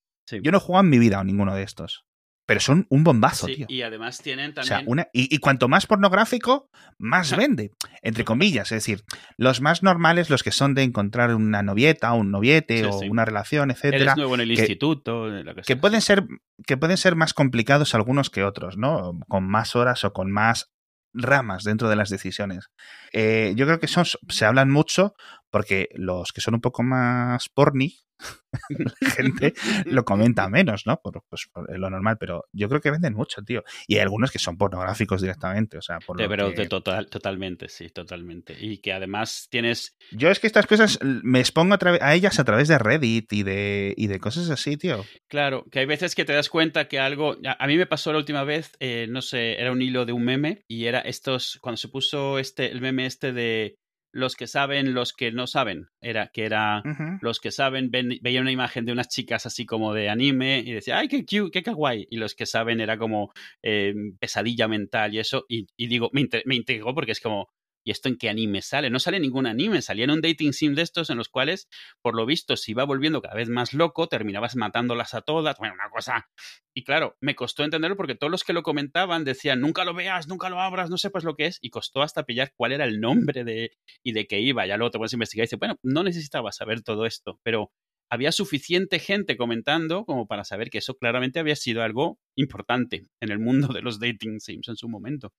Yo 0.42 0.50
no 0.50 0.56
he 0.56 0.60
jugado 0.60 0.84
en 0.84 0.90
mi 0.90 0.98
vida 0.98 1.20
a 1.20 1.24
ninguno 1.24 1.54
de 1.54 1.62
estos, 1.62 2.04
pero 2.46 2.60
son 2.60 2.86
un 2.90 3.04
bombazo, 3.04 3.46
Sí, 3.46 3.56
tío. 3.56 3.66
y 3.68 3.82
además 3.82 4.18
tienen 4.22 4.50
O 4.50 4.54
también. 4.54 4.78
sea, 4.80 4.82
una, 4.86 5.08
y, 5.12 5.34
y 5.34 5.38
cuanto 5.38 5.68
más 5.68 5.86
pornográfico, 5.86 6.68
más 6.98 7.36
vende, 7.36 7.70
entre 8.02 8.24
comillas. 8.24 8.70
Es 8.72 8.82
decir, 8.84 9.02
los 9.36 9.60
más 9.60 9.82
normales, 9.82 10.28
los 10.30 10.42
que 10.42 10.50
son 10.52 10.74
de 10.74 10.82
encontrar 10.82 11.34
una 11.34 11.62
novieta, 11.62 12.12
un 12.12 12.30
noviete 12.30 12.78
Sí, 12.80 12.84
o 12.84 12.92
sí. 13.00 13.08
una 13.08 13.24
relación, 13.24 13.70
Eres 13.70 13.82
etcétera, 13.84 14.14
nuevo 14.16 14.34
en 14.34 14.40
el 14.42 14.48
que- 14.54 14.60
instituto, 14.62 15.26
lo 15.28 15.54
que, 15.54 15.76
pueden 15.76 16.00
ser 16.00 16.24
que 16.66 16.76
pueden 16.76 16.96
ser 16.96 17.16
más 17.16 17.34
complicados 17.34 17.94
algunos 17.94 18.30
que 18.30 18.44
otros, 18.44 18.76
¿no? 18.76 19.18
Con 19.28 19.48
más 19.48 19.74
horas 19.74 20.04
o 20.04 20.12
con 20.12 20.30
más 20.30 20.70
ramas 21.16 21.62
dentro 21.64 21.88
de 21.88 21.96
las 21.96 22.10
decisiones. 22.10 22.66
Eh, 23.12 23.52
yo 23.56 23.66
creo 23.66 23.78
que 23.78 23.86
son, 23.86 24.04
se 24.28 24.44
hablan 24.44 24.70
mucho 24.70 25.14
porque 25.54 25.88
los 25.94 26.32
que 26.32 26.40
son 26.40 26.54
un 26.54 26.60
poco 26.60 26.82
más 26.82 27.48
porni, 27.48 27.94
la 28.70 29.10
gente 29.10 29.54
lo 29.84 30.04
comenta 30.04 30.48
menos, 30.48 30.84
¿no? 30.84 31.00
Por, 31.00 31.22
pues, 31.28 31.46
por 31.52 31.78
lo 31.78 31.90
normal, 31.90 32.16
pero 32.18 32.44
yo 32.52 32.68
creo 32.68 32.80
que 32.80 32.90
venden 32.90 33.14
mucho, 33.14 33.40
tío. 33.42 33.62
Y 33.86 33.94
hay 33.94 34.00
algunos 34.00 34.32
que 34.32 34.40
son 34.40 34.56
pornográficos 34.56 35.20
directamente, 35.20 35.78
o 35.78 35.80
sea, 35.82 36.00
por 36.00 36.16
De, 36.16 36.24
lo 36.24 36.28
pero 36.28 36.50
que- 36.50 36.62
de 36.62 36.66
total, 36.66 37.06
totalmente, 37.08 37.68
sí, 37.68 37.88
totalmente. 37.88 38.56
Y 38.58 38.78
que 38.78 38.92
además 38.92 39.46
tienes. 39.48 39.96
Yo 40.10 40.28
es 40.28 40.40
que 40.40 40.48
estas 40.48 40.66
cosas 40.66 40.98
me 41.02 41.38
expongo 41.38 41.76
a, 42.00 42.14
ellas 42.16 42.40
a 42.40 42.44
través 42.44 42.66
de 42.66 42.78
Reddit 42.78 43.32
y 43.32 43.44
de, 43.44 43.94
y 43.96 44.08
de 44.08 44.18
cosas 44.18 44.50
así, 44.50 44.76
tío. 44.76 45.04
Claro, 45.28 45.66
que 45.70 45.78
hay 45.78 45.86
veces 45.86 46.16
que 46.16 46.24
te 46.24 46.32
das 46.32 46.48
cuenta 46.48 46.88
que 46.88 46.98
algo. 46.98 47.36
A, 47.46 47.62
a 47.62 47.66
mí 47.68 47.76
me 47.76 47.86
pasó 47.86 48.10
la 48.12 48.18
última 48.18 48.42
vez, 48.42 48.72
eh, 48.80 49.06
no 49.08 49.22
sé, 49.22 49.60
era 49.60 49.70
un 49.70 49.82
hilo 49.82 50.04
de 50.04 50.12
un 50.14 50.24
meme 50.24 50.64
y 50.66 50.86
era 50.86 50.98
estos. 50.98 51.58
Cuando 51.62 51.76
se 51.76 51.86
puso 51.88 52.40
este, 52.40 52.72
el 52.72 52.80
meme 52.80 53.06
este 53.06 53.32
de 53.32 53.76
los 54.14 54.36
que 54.36 54.46
saben, 54.46 54.94
los 54.94 55.12
que 55.12 55.32
no 55.32 55.46
saben. 55.46 55.88
Era 56.00 56.28
que 56.32 56.44
era. 56.44 56.82
Los 57.20 57.40
que 57.40 57.50
saben 57.50 57.90
ven- 57.90 58.18
veían 58.22 58.42
una 58.42 58.52
imagen 58.52 58.84
de 58.84 58.92
unas 58.92 59.08
chicas 59.08 59.44
así 59.46 59.66
como 59.66 59.92
de 59.92 60.08
anime 60.08 60.60
y 60.64 60.72
decía, 60.72 60.98
¡ay, 60.98 61.08
qué 61.08 61.20
cute, 61.24 61.50
qué 61.52 61.62
kawaii! 61.62 62.06
Y 62.10 62.16
los 62.16 62.34
que 62.34 62.46
saben 62.46 62.80
era 62.80 62.96
como 62.96 63.32
eh, 63.62 63.92
pesadilla 64.20 64.68
mental 64.68 65.14
y 65.14 65.18
eso. 65.18 65.44
Y, 65.48 65.66
y 65.76 65.86
digo, 65.88 66.10
me, 66.12 66.20
inte- 66.22 66.42
me 66.46 66.54
intrigó 66.54 66.94
porque 66.94 67.12
es 67.12 67.20
como, 67.20 67.48
¿y 67.84 67.90
esto 67.90 68.08
en 68.08 68.16
qué 68.16 68.28
anime 68.28 68.62
sale? 68.62 68.90
No 68.90 68.98
sale 68.98 69.20
ningún 69.20 69.46
anime, 69.46 69.82
salía 69.82 70.04
en 70.04 70.10
un 70.10 70.20
dating 70.20 70.52
sim 70.52 70.74
de 70.74 70.82
estos 70.82 71.10
en 71.10 71.18
los 71.18 71.28
cuales, 71.28 71.68
por 72.02 72.16
lo 72.16 72.26
visto, 72.26 72.56
se 72.56 72.72
iba 72.72 72.84
volviendo 72.84 73.22
cada 73.22 73.34
vez 73.34 73.48
más 73.48 73.74
loco, 73.74 74.08
terminabas 74.08 74.56
matándolas 74.56 75.14
a 75.14 75.20
todas. 75.22 75.58
Bueno, 75.58 75.74
una 75.74 75.90
cosa. 75.90 76.28
Y 76.74 76.82
claro, 76.82 77.16
me 77.20 77.36
costó 77.36 77.62
entenderlo 77.62 77.96
porque 77.96 78.14
todos 78.14 78.30
los 78.30 78.42
que 78.42 78.52
lo 78.52 78.62
comentaban 78.62 79.24
decían, 79.24 79.60
nunca 79.60 79.84
lo 79.84 79.94
veas, 79.94 80.26
nunca 80.26 80.50
lo 80.50 80.60
abras, 80.60 80.90
no 80.90 80.98
sepas 80.98 81.22
lo 81.24 81.36
que 81.36 81.46
es. 81.46 81.58
Y 81.60 81.70
costó 81.70 82.02
hasta 82.02 82.24
pillar 82.24 82.52
cuál 82.56 82.72
era 82.72 82.84
el 82.84 83.00
nombre 83.00 83.44
de, 83.44 83.76
y 84.02 84.12
de 84.12 84.26
qué 84.26 84.40
iba. 84.40 84.66
Ya 84.66 84.76
luego 84.76 84.90
te 84.90 84.98
puedes 84.98 85.12
investigar 85.12 85.44
y 85.44 85.46
dices, 85.46 85.58
bueno, 85.58 85.78
no 85.82 86.02
necesitaba 86.02 86.50
saber 86.52 86.82
todo 86.82 87.06
esto, 87.06 87.38
pero 87.42 87.70
había 88.10 88.32
suficiente 88.32 88.98
gente 88.98 89.36
comentando 89.36 90.04
como 90.04 90.26
para 90.26 90.44
saber 90.44 90.70
que 90.70 90.78
eso 90.78 90.94
claramente 90.96 91.40
había 91.40 91.56
sido 91.56 91.82
algo 91.82 92.18
importante 92.36 93.06
en 93.20 93.30
el 93.30 93.38
mundo 93.38 93.68
de 93.72 93.82
los 93.82 93.98
dating 93.98 94.40
sims 94.40 94.68
en 94.68 94.76
su 94.76 94.88
momento. 94.88 95.32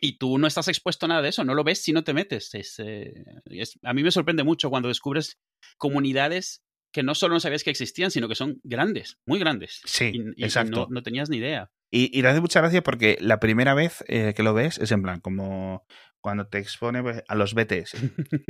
Y 0.00 0.18
tú 0.18 0.38
no 0.38 0.46
estás 0.46 0.68
expuesto 0.68 1.06
a 1.06 1.08
nada 1.08 1.22
de 1.22 1.28
eso, 1.30 1.44
no 1.44 1.54
lo 1.54 1.64
ves 1.64 1.82
si 1.82 1.92
no 1.92 2.04
te 2.04 2.14
metes. 2.14 2.54
Es, 2.54 2.78
eh, 2.78 3.12
es- 3.46 3.78
a 3.82 3.92
mí 3.94 4.02
me 4.02 4.10
sorprende 4.10 4.44
mucho 4.44 4.70
cuando 4.70 4.88
descubres 4.88 5.38
comunidades 5.78 6.62
que 6.92 7.02
no 7.02 7.14
solo 7.14 7.34
no 7.34 7.40
sabías 7.40 7.64
que 7.64 7.70
existían, 7.70 8.10
sino 8.12 8.28
que 8.28 8.36
son 8.36 8.60
grandes, 8.62 9.18
muy 9.26 9.38
grandes. 9.40 9.80
Sí, 9.84 10.12
Y, 10.14 10.18
y- 10.20 10.32
y 10.36 10.44
exacto. 10.44 10.82
no, 10.82 10.86
no 10.90 11.02
tenías 11.02 11.28
ni 11.28 11.38
idea. 11.38 11.70
Y, 11.90 12.16
y 12.16 12.22
le 12.22 12.28
hace 12.28 12.40
mucha 12.40 12.60
gracia 12.60 12.82
porque 12.82 13.16
la 13.20 13.38
primera 13.38 13.74
vez 13.74 14.02
eh, 14.08 14.34
que 14.34 14.42
lo 14.42 14.52
ves 14.54 14.78
es 14.78 14.90
en 14.92 15.02
plan, 15.02 15.20
como 15.20 15.86
cuando 16.20 16.46
te 16.48 16.58
expone 16.58 17.02
pues, 17.02 17.22
a 17.28 17.34
los 17.34 17.54
BTS. 17.54 17.94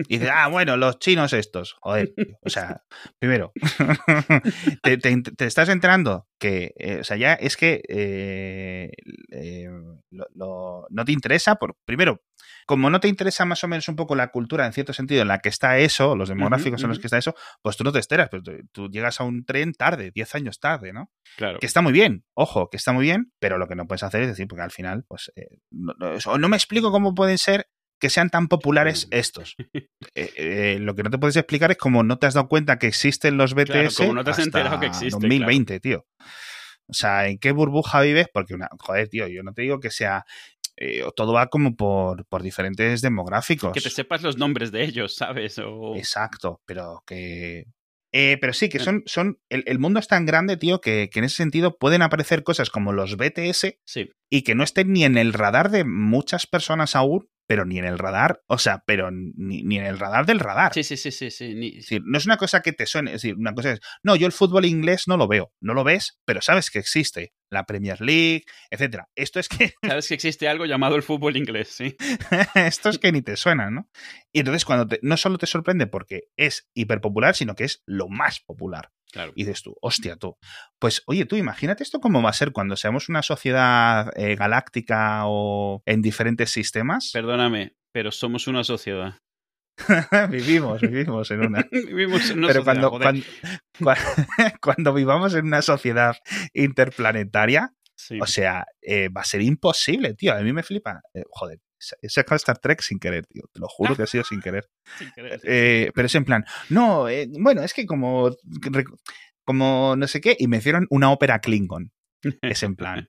Y 0.09 0.19
dices, 0.19 0.31
ah, 0.33 0.49
bueno, 0.51 0.77
los 0.77 0.99
chinos 0.99 1.33
estos. 1.33 1.75
Joder, 1.81 2.15
o 2.43 2.49
sea, 2.49 2.85
primero, 3.19 3.53
te, 4.83 4.97
te- 4.99 5.23
te 5.23 5.45
estás 5.47 5.69
enterando 5.69 6.27
que, 6.39 6.73
eh, 6.79 6.99
o 7.01 7.05
sea, 7.05 7.17
ya 7.17 7.35
es 7.35 7.57
que 7.57 7.83
eh, 7.89 8.91
eh, 9.31 9.69
lo- 10.11 10.27
lo- 10.35 10.87
no 10.91 11.05
te 11.05 11.13
interesa, 11.13 11.57
por, 11.57 11.77
primero, 11.85 12.23
como 12.67 12.91
no 12.91 13.01
te 13.01 13.09
interesa 13.09 13.45
más 13.45 13.63
o 13.65 13.69
menos 13.69 13.89
un 13.89 13.97
poco 13.97 14.15
la 14.15 14.29
cultura 14.29 14.67
en 14.67 14.73
cierto 14.73 14.93
sentido 14.93 15.23
en 15.23 15.29
la 15.29 15.39
que 15.39 15.49
está 15.49 15.79
eso, 15.79 16.17
los 16.17 16.29
demográficos 16.29 16.83
en 16.83 16.89
los 16.89 16.99
que 16.99 17.07
está 17.07 17.19
eso, 17.19 17.35
pues 17.63 17.77
tú 17.77 17.85
no 17.85 17.93
te 17.93 17.99
enteras, 17.99 18.29
pero 18.31 18.43
tú, 18.43 18.53
tú 18.73 18.89
llegas 18.89 19.21
a 19.21 19.25
un 19.25 19.45
tren 19.45 19.73
tarde, 19.75 20.11
10 20.15 20.35
años 20.35 20.61
tarde, 20.61 20.93
¿no? 20.93 21.11
Claro. 21.37 21.59
que 21.59 21.67
está 21.67 21.81
muy 21.83 21.93
bien, 21.93 22.25
ojo, 22.35 22.71
que 22.71 22.77
está 22.77 22.93
muy 22.93 23.05
bien, 23.05 23.33
pero 23.41 23.59
lo 23.59 23.67
que 23.69 23.75
no 23.75 23.87
puedes 23.87 24.03
hacer 24.03 24.23
es 24.23 24.29
decir, 24.29 24.47
porque 24.49 24.63
al 24.63 24.71
final, 24.71 25.05
pues, 25.09 25.33
eh, 25.37 25.59
no, 25.71 25.95
no- 25.99 26.13
o 26.27 26.39
no 26.39 26.49
me 26.49 26.57
explico 26.57 26.91
cómo 26.93 27.15
pueden 27.15 27.39
ser 27.39 27.67
que 28.01 28.11
sean 28.11 28.29
tan 28.29 28.49
populares 28.49 29.09
estos. 29.11 29.57
Eh, 30.17 30.31
eh, 30.37 30.79
lo 30.81 30.95
que 30.95 31.03
no 31.03 31.11
te 31.11 31.19
puedes 31.19 31.35
explicar 31.37 31.73
es 31.73 31.77
cómo 31.79 32.05
no 32.05 32.19
te 32.19 32.27
has 32.27 32.35
dado 32.35 32.47
cuenta 32.49 32.79
que 32.79 32.87
existen 32.87 33.37
los 33.37 33.55
BTS 33.55 33.67
Claro, 33.71 33.91
como 33.97 34.15
no 34.15 34.23
te 34.25 34.31
has 34.31 34.39
hasta 34.39 34.47
enterado 34.61 34.79
que 34.79 34.87
existen, 34.87 35.19
2020, 35.21 35.81
tío. 35.81 36.07
O 36.87 36.93
sea, 36.93 37.27
¿en 37.29 37.39
qué 37.39 37.51
burbuja 37.53 38.01
vives? 38.03 38.27
Porque, 38.33 38.55
una, 38.55 38.69
joder, 38.79 39.09
tío, 39.09 39.27
yo 39.27 39.43
no 39.43 39.53
te 39.55 39.63
digo 39.63 39.81
que 39.81 39.91
sea... 39.91 40.25
eh, 40.77 41.03
todo 41.17 41.33
va 41.33 41.49
como 41.49 41.77
por, 41.77 42.27
por 42.27 42.43
diferentes 42.43 43.01
demográficos. 43.01 43.73
Que 43.73 43.81
te 43.81 43.91
sepas 43.91 44.23
los 44.23 44.39
nombres 44.39 44.73
de 44.73 44.85
ellos, 44.85 45.15
¿sabes? 45.17 45.59
O... 45.59 45.95
Exacto, 45.97 46.61
pero 46.67 47.03
que. 47.07 47.65
Eh, 48.17 48.39
pero 48.41 48.53
sí, 48.53 48.69
que 48.69 48.79
son. 48.79 49.03
son 49.07 49.39
el, 49.49 49.65
el 49.67 49.79
mundo 49.81 49.99
es 49.99 50.07
tan 50.07 50.25
grande, 50.25 50.57
tío, 50.57 50.81
que, 50.81 51.11
que 51.13 51.19
en 51.19 51.25
ese 51.25 51.37
sentido 51.37 51.77
pueden 51.79 52.01
aparecer 52.03 52.45
cosas 52.45 52.71
como 52.71 52.93
los 52.93 53.17
BTS 53.17 53.75
Sí, 53.85 54.11
y 54.31 54.43
que 54.43 54.55
no 54.55 54.63
estén 54.63 54.93
ni 54.93 55.05
en 55.05 55.19
el 55.19 55.33
radar 55.33 55.71
de 55.71 55.85
muchas 55.85 56.47
personas 56.47 56.95
aún, 56.95 57.29
pero 57.49 57.65
ni 57.67 57.79
en 57.79 57.85
el 57.85 57.99
radar, 57.99 58.41
o 58.47 58.57
sea, 58.59 58.85
pero 58.87 59.11
ni, 59.11 59.65
ni 59.65 59.79
en 59.79 59.85
el 59.85 59.99
radar 59.99 60.27
del 60.27 60.39
radar. 60.39 60.73
sí, 60.73 60.85
sí, 60.85 60.97
sí, 60.97 61.11
sí. 61.11 61.31
sí, 61.33 61.55
ni- 61.55 61.69
Es 61.71 61.75
decir, 61.87 62.03
no 62.05 62.17
es 62.17 62.25
una 62.25 62.37
cosa 62.37 62.63
que 62.63 62.73
te 62.73 62.87
suene, 62.87 63.11
es 63.11 63.21
decir, 63.23 63.35
una 63.37 63.53
cosa 63.53 63.73
es, 63.73 63.81
no, 64.05 64.15
yo 64.17 64.27
el 64.27 64.33
fútbol 64.33 64.65
inglés 64.65 65.09
no 65.09 65.17
lo 65.17 65.27
veo, 65.29 65.53
no 65.61 65.75
lo 65.75 65.83
ves, 65.85 66.17
pero 66.25 66.41
sabes 66.41 66.71
que 66.71 66.79
existe, 66.79 67.33
la 67.55 67.65
Premier 67.65 68.01
League, 68.01 68.45
etcétera. 68.71 69.09
Esto 69.17 69.41
es 69.41 69.49
que 69.49 69.73
Sabes 69.83 70.09
que 70.09 70.15
existe 70.15 70.47
algo 70.49 70.67
llamado 70.67 70.97
el 70.97 71.03
fútbol 71.03 71.37
inglés, 71.39 71.69
sí. 71.69 71.97
esto 72.55 72.91
es 72.91 72.99
que 72.99 73.13
ni 73.13 73.23
te 73.23 73.37
suena, 73.37 73.71
¿no? 73.71 73.89
Y 74.33 74.41
entonces 74.41 74.65
cuando 74.65 74.87
te- 74.87 75.01
no 75.03 75.17
solo 75.17 75.39
te 75.39 75.47
sorprende 75.47 75.87
porque 75.87 76.25
es 76.37 76.69
hiperpopular, 76.75 77.35
sino 77.35 77.55
que 77.55 77.65
es 77.65 77.83
lo 77.87 78.09
más 78.09 78.41
popular. 78.41 78.91
Claro. 79.13 79.33
Y 79.37 79.45
dices 79.45 79.63
tú, 79.63 79.77
hostia, 79.81 80.17
tú. 80.17 80.37
Pues 80.81 81.03
oye, 81.07 81.25
tú 81.25 81.37
imagínate 81.37 81.85
esto 81.85 82.01
cómo 82.01 82.21
va 82.21 82.31
a 82.31 82.35
ser 82.35 82.51
cuando 82.51 82.77
seamos 82.77 83.09
una 83.09 83.23
sociedad 83.23 84.11
eh, 84.17 84.35
galáctica 84.35 85.23
o 85.27 85.83
en 85.87 86.03
diferentes 86.03 86.51
sistemas. 86.51 87.11
Perdóname, 87.13 87.77
pero 87.93 88.11
somos 88.11 88.49
una 88.49 88.65
sociedad. 88.65 89.19
vivimos, 90.31 90.81
vivimos 90.81 91.31
en 91.31 91.41
una. 91.41 91.67
Vivimos 91.73 92.31
en 92.31 92.39
una 92.39 92.49
Pero 92.49 92.63
sociedad, 92.65 92.89
cuando, 92.91 92.91
cuando, 92.91 93.25
cua- 93.81 94.59
cuando 94.61 94.95
vivamos 94.95 95.35
en 95.35 95.47
una 95.47 95.63
sociedad 95.63 96.17
interplanetaria, 96.53 97.73
Sí. 97.97 98.19
o 98.21 98.27
sea, 98.27 98.67
eh, 98.83 99.09
va 99.09 99.21
a 99.21 99.25
ser 99.25 99.41
imposible, 99.41 100.15
tío. 100.15 100.35
A 100.35 100.41
mí 100.41 100.53
me 100.53 100.65
flipa. 100.65 101.01
Eh, 101.15 101.23
joder, 101.31 101.61
he 102.03 102.09
sacado 102.09 102.37
Star 102.37 102.59
Trek 102.59 102.81
sin 102.83 102.99
querer, 102.99 103.25
tío. 103.27 103.45
Te 103.53 103.61
lo 103.61 103.69
juro 103.69 103.95
que 103.95 104.03
ha 104.03 104.07
sido 104.07 104.25
sin 104.25 104.41
querer. 104.41 104.69
Sin 104.99 105.13
querer, 105.13 105.41
sí. 105.41 105.47
Eh, 105.49 105.93
pero 105.95 106.07
es 106.07 106.15
en 106.17 106.25
plan, 106.25 106.45
no, 106.71 107.09
eh, 107.09 107.29
bueno, 107.39 107.63
es 107.63 107.73
que 107.73 107.87
como, 107.87 108.31
como 109.45 109.95
no 109.97 110.07
sé 110.09 110.21
qué, 110.21 110.37
y 110.39 110.49
me 110.49 110.57
hicieron 110.59 110.87
una 110.91 111.11
ópera 111.13 111.39
Klingon. 111.39 111.93
Es 112.43 112.63
en 112.63 112.75
plan. 112.75 113.07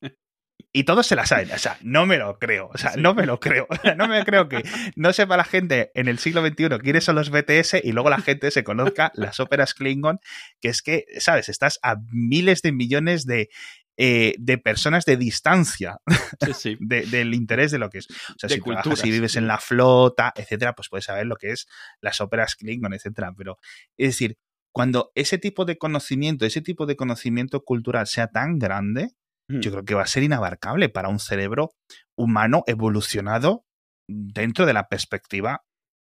Y 0.77 0.83
todos 0.83 1.07
se 1.07 1.15
la 1.15 1.25
saben. 1.25 1.49
O 1.53 1.57
sea, 1.57 1.77
no 1.83 2.05
me 2.05 2.17
lo 2.17 2.37
creo. 2.37 2.69
O 2.73 2.77
sea, 2.77 2.91
Sí. 2.91 2.99
no 3.01 3.13
me 3.13 3.25
lo 3.25 3.39
creo. 3.39 3.65
O 3.69 3.75
sea, 3.81 3.95
no 3.95 4.09
me 4.09 4.23
creo 4.25 4.49
que 4.49 4.61
no 4.97 5.13
sepa 5.13 5.37
la 5.37 5.45
gente 5.45 5.89
en 5.95 6.09
el 6.09 6.19
siglo 6.19 6.45
XXI 6.45 6.79
quiénes 6.83 7.05
son 7.05 7.15
los 7.15 7.29
BTS 7.29 7.75
y 7.81 7.93
luego 7.93 8.09
la 8.09 8.19
gente 8.19 8.51
se 8.51 8.65
conozca 8.65 9.11
las 9.15 9.39
óperas 9.39 9.73
Klingon, 9.73 10.19
que 10.59 10.67
es 10.67 10.81
que, 10.81 11.05
¿sabes? 11.19 11.47
Estás 11.47 11.79
a 11.81 11.95
miles 12.11 12.61
de 12.61 12.73
millones 12.73 13.25
de, 13.25 13.47
eh, 13.95 14.35
de 14.37 14.57
personas 14.57 15.05
de 15.05 15.15
distancia 15.15 15.99
Sí, 16.45 16.53
sí. 16.53 16.77
de- 16.81 17.05
del 17.05 17.33
interés 17.33 17.71
de 17.71 17.79
lo 17.79 17.89
que 17.89 17.99
es. 17.99 18.07
O 18.09 18.35
sea, 18.37 18.49
De 18.49 18.55
si 18.55 18.61
trabajas 18.61 19.05
y 19.05 19.11
vives 19.11 19.37
en 19.37 19.47
la 19.47 19.59
flota, 19.59 20.33
etcétera, 20.35 20.73
pues 20.73 20.89
puedes 20.89 21.05
saber 21.05 21.25
lo 21.25 21.37
que 21.37 21.51
es 21.51 21.67
las 22.01 22.19
óperas 22.19 22.55
Klingon, 22.57 22.93
etcétera. 22.93 23.31
Pero, 23.37 23.59
es 23.97 24.09
decir, 24.09 24.37
cuando 24.73 25.13
ese 25.15 25.37
tipo 25.37 25.63
de 25.63 25.77
conocimiento, 25.77 26.45
ese 26.45 26.59
tipo 26.61 26.85
de 26.85 26.97
conocimiento 26.97 27.63
cultural 27.63 28.07
sea 28.07 28.27
tan 28.27 28.59
grande, 28.59 29.11
Hmm. 29.49 29.59
yo 29.59 29.71
creo 29.71 29.85
que 29.85 29.93
va 29.95 30.01
a 30.03 30.07
ser 30.07 30.23
inabarcable 30.23 30.89
para 30.89 31.09
un 31.09 31.19
cerebro 31.19 31.71
humano 32.17 32.63
evolucionado 32.67 33.63
dentro 34.09 34.65
de 34.65 34.73
la 34.73 34.87
perspectiva 34.87 35.61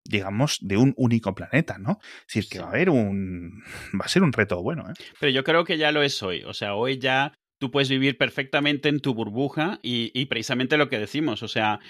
digamos, 0.09 0.57
de 0.63 0.79
un 0.79 0.95
único 0.97 1.35
planeta, 1.35 1.77
¿no? 1.79 1.99
Es 2.27 2.35
decir, 2.35 2.49
que 2.51 2.57
Sí. 2.57 2.63
va 2.63 2.65
a 2.65 2.71
haber 2.71 2.89
un... 2.91 3.63
va 4.01 4.07
a 4.07 4.09
ser 4.09 4.23
un 4.23 4.33
reto 4.33 4.61
bueno, 4.63 4.89
¿eh? 4.91 4.95
Pero 5.21 5.31
yo 5.31 5.45
creo 5.45 5.65
que 5.65 5.77
ya 5.77 5.93
lo 5.93 6.03
es 6.03 6.21
hoy. 6.23 6.43
O 6.45 6.55
sea, 6.55 6.75
hoy 6.75 6.99
ya 6.99 7.35
tú 7.61 7.71
puedes 7.71 7.91
vivir 7.91 8.17
perfectamente 8.17 8.89
en 8.89 9.01
tu 9.01 9.13
burbuja 9.15 9.79
y, 9.83 10.11
y 10.19 10.25
precisamente 10.27 10.79
lo 10.79 10.89
que 10.89 10.99
decimos. 10.99 11.43
O 11.43 11.49
sea, 11.49 11.81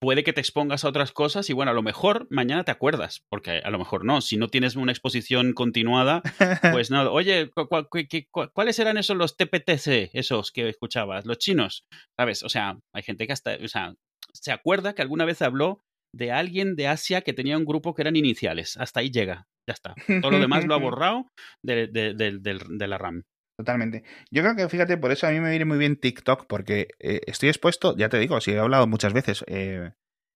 puede 0.00 0.24
que 0.24 0.32
te 0.32 0.40
expongas 0.40 0.84
a 0.84 0.88
otras 0.88 1.12
cosas 1.12 1.50
y 1.50 1.52
bueno, 1.52 1.70
a 1.70 1.74
lo 1.74 1.82
mejor 1.82 2.26
mañana 2.30 2.64
te 2.64 2.70
acuerdas, 2.72 3.22
porque 3.28 3.60
a 3.62 3.70
lo 3.70 3.78
mejor 3.78 4.04
no. 4.04 4.20
Si 4.20 4.36
no 4.36 4.48
tienes 4.48 4.76
una 4.76 4.92
exposición 4.92 5.52
continuada, 5.52 6.22
pues 6.80 6.90
no. 6.90 7.10
Oye, 7.12 7.50
¿cu- 7.50 8.48
¿cuáles 8.54 8.78
eran 8.78 8.96
esos 8.96 9.16
los 9.16 9.36
TPTC, 9.36 10.10
esos 10.14 10.52
que 10.52 10.68
escuchabas? 10.68 11.26
Los 11.26 11.38
chinos, 11.38 11.84
¿sabes? 12.18 12.42
O 12.42 12.48
sea, 12.48 12.78
hay 12.94 13.02
gente 13.02 13.26
que 13.26 13.32
hasta, 13.32 13.56
o 13.62 13.68
sea, 13.68 13.94
se 14.32 14.52
acuerda 14.52 14.94
que 14.94 15.02
alguna 15.02 15.24
vez 15.24 15.42
habló 15.42 15.80
de 16.14 16.32
alguien 16.32 16.74
de 16.76 16.88
Asia 16.88 17.20
que 17.20 17.32
tenía 17.32 17.56
un 17.58 17.64
grupo 17.64 17.94
que 17.94 18.02
eran 18.02 18.16
iniciales. 18.16 18.76
Hasta 18.78 19.00
ahí 19.00 19.10
llega. 19.10 19.46
Ya 19.68 19.74
está. 19.74 19.94
Todo 20.22 20.30
lo 20.32 20.38
demás 20.40 20.64
lo 20.66 20.74
ha 20.74 20.78
borrado 20.96 21.28
de, 21.62 21.86
de- 21.86 22.14
de- 22.14 22.38
del- 22.38 22.78
de 22.78 22.88
la 22.88 22.98
RAM. 22.98 23.22
Totalmente. 23.60 24.04
Yo 24.30 24.42
creo 24.42 24.56
que, 24.56 24.68
fíjate, 24.70 24.96
por 24.96 25.12
eso 25.12 25.26
a 25.26 25.30
mí 25.30 25.38
me 25.40 25.50
viene 25.50 25.66
muy 25.66 25.76
bien 25.76 25.96
TikTok, 25.96 26.46
porque 26.46 26.88
eh, 26.98 27.20
estoy 27.26 27.50
expuesto, 27.50 27.94
ya 27.94 28.08
te 28.08 28.18
digo, 28.18 28.40
si 28.40 28.52
he 28.52 28.58
hablado 28.58 28.86
muchas 28.86 29.12
veces. 29.12 29.44
eh, 29.48 29.90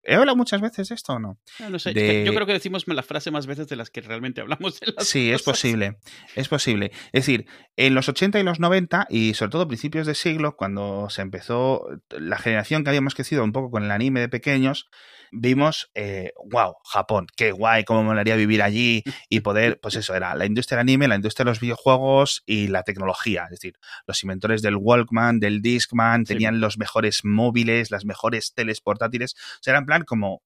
¿He 0.07 0.17
hablado 0.17 0.37
muchas 0.37 0.61
veces 0.61 0.91
de 0.91 0.95
esto 0.97 1.15
o 1.15 1.19
no? 1.19 1.39
No 1.71 1.79
sé, 1.79 1.89
es 1.89 1.95
de- 1.95 2.03
que 2.03 2.25
yo 2.27 2.35
creo 2.35 2.47
que 2.47 2.53
decimos 2.53 2.85
la 2.87 3.03
frase 3.03 3.31
más 3.31 3.47
veces 3.47 3.67
de 3.69 3.77
las 3.77 3.89
que 3.89 4.03
realmente 4.03 4.43
hablamos 4.43 4.79
de 4.79 4.93
las 4.95 5.09
Sí, 5.09 5.33
es 5.33 5.41
posible, 5.43 5.97
es 6.35 6.49
posible. 6.49 6.93
Es 7.15 7.25
decir, 7.25 7.47
en 7.77 7.95
los 7.95 8.07
80 8.11 8.39
y 8.39 8.43
los 8.43 8.61
90, 8.61 9.07
y 9.09 9.33
sobre 9.33 9.53
todo 9.53 9.67
principios 9.67 10.07
de 10.07 10.15
siglo, 10.15 10.57
cuando 10.57 11.09
se 11.09 11.23
empezó 11.23 11.87
la 12.11 12.37
generación 12.37 12.85
que 12.85 12.91
habíamos 12.91 13.15
crecido 13.15 13.43
un 13.45 13.53
poco 13.53 13.71
con 13.71 13.83
el 13.85 13.91
anime 13.91 14.21
de 14.21 14.29
pequeños, 14.29 14.91
vimos, 15.33 15.91
eh, 15.95 16.33
wow, 16.51 16.75
Japón, 16.85 17.27
qué 17.37 17.53
guay, 17.53 17.85
cómo 17.85 18.03
me 18.03 18.09
molaría 18.09 18.37
vivir 18.37 18.63
allí 18.63 19.03
y 19.29 19.41
poder, 19.41 19.81
pues 19.81 19.97
eso, 19.97 20.15
era 20.15 20.35
la 20.35 20.47
industria 20.47 20.77
del 20.79 20.83
anime, 20.85 21.09
la 21.09 21.17
industria 21.17 21.45
de 21.45 21.51
los 21.51 21.61
videojuegos 21.61 22.43
y 22.47 22.69
la 22.69 22.83
tecnología. 22.83 23.45
Es 23.45 23.51
decir, 23.51 23.79
los 24.07 24.23
inventores 24.23 24.63
del 24.63 24.77
Walkman, 24.77 25.41
del 25.41 25.63
Discman, 25.63 26.27
Sí. 26.27 26.35
tenían 26.35 26.61
los 26.61 26.79
mejores 26.79 27.25
móviles, 27.25 27.91
las 27.91 28.05
mejores 28.05 28.55
teles 28.55 28.81
portátiles. 28.81 29.35
O 29.35 29.59
sea, 29.63 29.73
era 29.73 29.79
en 29.79 29.87
plan 29.87 30.03
como, 30.05 30.43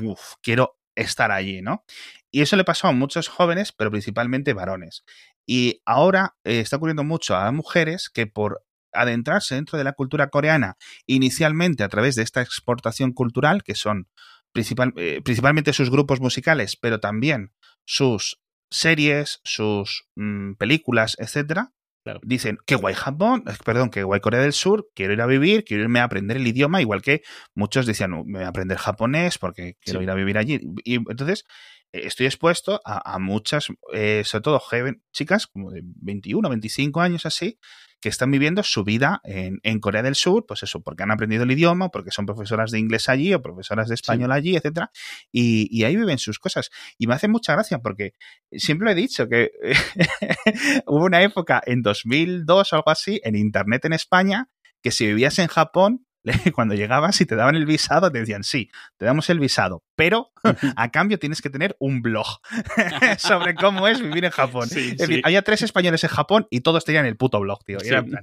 uff, 0.00 0.34
quiero 0.42 0.78
estar 0.94 1.30
allí, 1.30 1.62
¿no? 1.62 1.84
Y 2.30 2.42
eso 2.42 2.56
le 2.56 2.64
pasó 2.64 2.88
a 2.88 2.92
muchos 2.92 3.28
jóvenes, 3.28 3.72
pero 3.72 3.90
principalmente 3.90 4.52
varones. 4.52 5.04
Y 5.46 5.80
ahora 5.84 6.36
eh, 6.44 6.60
está 6.60 6.76
ocurriendo 6.76 7.04
mucho 7.04 7.36
a 7.36 7.50
mujeres 7.52 8.10
que 8.10 8.26
por 8.26 8.62
adentrarse 8.92 9.54
dentro 9.54 9.78
de 9.78 9.84
la 9.84 9.92
cultura 9.92 10.28
coreana, 10.28 10.76
inicialmente 11.06 11.82
a 11.84 11.88
través 11.88 12.14
de 12.16 12.22
esta 12.22 12.42
exportación 12.42 13.12
cultural, 13.12 13.62
que 13.62 13.74
son 13.74 14.08
principal- 14.52 14.92
eh, 14.96 15.20
principalmente 15.24 15.72
sus 15.72 15.90
grupos 15.90 16.20
musicales, 16.20 16.76
pero 16.76 17.00
también 17.00 17.52
sus 17.86 18.40
series, 18.70 19.40
sus 19.44 20.04
mm, 20.16 20.54
películas, 20.54 21.16
etcétera, 21.18 21.72
Claro. 22.02 22.20
dicen, 22.24 22.56
qué 22.66 22.76
guay 22.76 22.94
Japón, 22.94 23.44
eh, 23.46 23.52
perdón, 23.64 23.90
qué 23.90 24.02
guay 24.04 24.20
Corea 24.20 24.40
del 24.40 24.54
Sur, 24.54 24.88
quiero 24.94 25.12
ir 25.12 25.20
a 25.20 25.26
vivir, 25.26 25.64
quiero 25.64 25.82
irme 25.82 26.00
a 26.00 26.04
aprender 26.04 26.38
el 26.38 26.46
idioma, 26.46 26.80
igual 26.80 27.02
que 27.02 27.20
muchos 27.54 27.84
decían, 27.84 28.12
"No, 28.12 28.24
me 28.24 28.38
voy 28.38 28.44
a 28.44 28.48
aprender 28.48 28.78
japonés 28.78 29.36
porque 29.38 29.74
quiero 29.82 30.00
Sí. 30.00 30.04
ir 30.04 30.10
a 30.10 30.14
vivir 30.14 30.38
allí. 30.38 30.60
Y 30.84 30.94
entonces 30.94 31.44
estoy 31.92 32.26
expuesto 32.26 32.80
a, 32.84 33.14
a 33.14 33.18
muchas, 33.18 33.68
eh, 33.92 34.22
sobre 34.24 34.42
todo 34.42 34.58
joven, 34.58 35.02
chicas 35.12 35.46
como 35.46 35.70
de 35.70 35.82
21, 35.84 36.48
25 36.48 37.00
años 37.00 37.26
así, 37.26 37.58
que 38.00 38.08
están 38.08 38.30
viviendo 38.30 38.62
su 38.62 38.82
vida 38.82 39.20
en, 39.24 39.60
en 39.62 39.78
Corea 39.78 40.02
del 40.02 40.14
Sur, 40.14 40.46
pues 40.46 40.62
eso, 40.62 40.80
porque 40.80 41.02
han 41.02 41.10
aprendido 41.10 41.42
el 41.42 41.50
idioma, 41.50 41.90
porque 41.90 42.10
son 42.10 42.24
profesoras 42.24 42.70
de 42.70 42.78
inglés 42.78 43.08
allí 43.08 43.34
o 43.34 43.42
profesoras 43.42 43.88
de 43.88 43.94
español 43.94 44.32
allí, 44.32 44.56
etcétera, 44.56 44.90
y, 45.30 45.68
y 45.70 45.84
ahí 45.84 45.96
viven 45.96 46.18
sus 46.18 46.38
cosas. 46.38 46.70
Y 46.96 47.06
me 47.06 47.14
hace 47.14 47.28
mucha 47.28 47.52
gracia 47.52 47.78
porque 47.80 48.14
siempre 48.52 48.86
lo 48.86 48.92
he 48.92 48.94
dicho 48.94 49.28
que 49.28 49.50
hubo 50.86 51.04
una 51.04 51.22
época 51.22 51.60
en 51.66 51.82
2002 51.82 52.72
o 52.72 52.76
algo 52.76 52.90
así, 52.90 53.20
en 53.22 53.36
Internet 53.36 53.84
en 53.84 53.92
España, 53.92 54.48
que 54.82 54.90
si 54.90 55.06
vivías 55.06 55.38
en 55.38 55.48
Japón, 55.48 56.06
cuando 56.54 56.74
llegabas 56.74 57.20
y 57.20 57.26
te 57.26 57.34
daban 57.36 57.54
el 57.56 57.66
visado, 57.66 58.10
te 58.12 58.18
decían, 58.18 58.44
sí, 58.44 58.70
te 58.98 59.04
damos 59.06 59.30
el 59.30 59.38
visado, 59.40 59.82
pero 59.96 60.30
a 60.76 60.90
cambio 60.90 61.18
tienes 61.18 61.40
que 61.42 61.50
tener 61.50 61.76
un 61.80 62.02
blog 62.02 62.26
sobre 63.18 63.54
cómo 63.54 63.88
es 63.88 64.00
vivir 64.00 64.24
en 64.24 64.30
Japón. 64.30 64.68
Sí, 64.68 64.90
es 64.92 64.98
decir, 64.98 65.16
sí. 65.16 65.22
había 65.24 65.42
tres 65.42 65.62
españoles 65.62 66.02
en 66.04 66.10
Japón 66.10 66.46
y 66.50 66.60
todos 66.60 66.84
tenían 66.84 67.06
el 67.06 67.16
puto 67.16 67.40
blog, 67.40 67.64
tío. 67.64 67.78
Era, 67.82 68.02
Sí. 68.02 68.08
plan- 68.10 68.22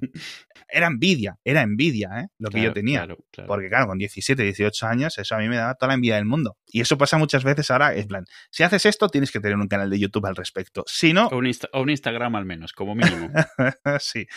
era 0.69 0.87
envidia, 0.87 1.37
era 1.43 1.61
envidia, 1.61 2.09
¿eh? 2.21 2.27
Lo 2.39 2.49
que 2.49 2.61
yo 2.61 2.73
tenía. 2.73 2.99
claro, 2.99 3.17
claro. 3.31 3.47
Porque 3.47 3.69
claro, 3.69 3.87
con 3.87 3.97
17, 3.97 4.43
18 4.43 4.85
años, 4.87 5.17
eso 5.17 5.35
a 5.35 5.37
mí 5.39 5.47
me 5.47 5.55
daba 5.55 5.75
toda 5.75 5.87
la 5.89 5.93
envidia 5.95 6.15
del 6.15 6.25
mundo. 6.25 6.57
Y 6.67 6.81
eso 6.81 6.97
pasa 6.97 7.17
muchas 7.17 7.43
veces 7.43 7.71
ahora, 7.71 7.95
en 7.95 8.07
plan, 8.07 8.25
si 8.51 8.63
haces 8.63 8.85
esto, 8.85 9.07
tienes 9.09 9.31
que 9.31 9.39
tener 9.39 9.55
un 9.57 9.67
canal 9.67 9.89
de 9.89 9.99
YouTube 9.99 10.25
al 10.25 10.35
respecto. 10.35 10.83
Si 10.87 11.13
no, 11.13 11.27
O 11.27 11.37
un, 11.37 11.45
Insta- 11.45 11.69
o 11.73 11.81
un 11.81 11.89
Instagram 11.89 12.35
al 12.35 12.45
menos, 12.45 12.73
como 12.73 12.95
mínimo. 12.95 13.29
sí. 13.99 14.27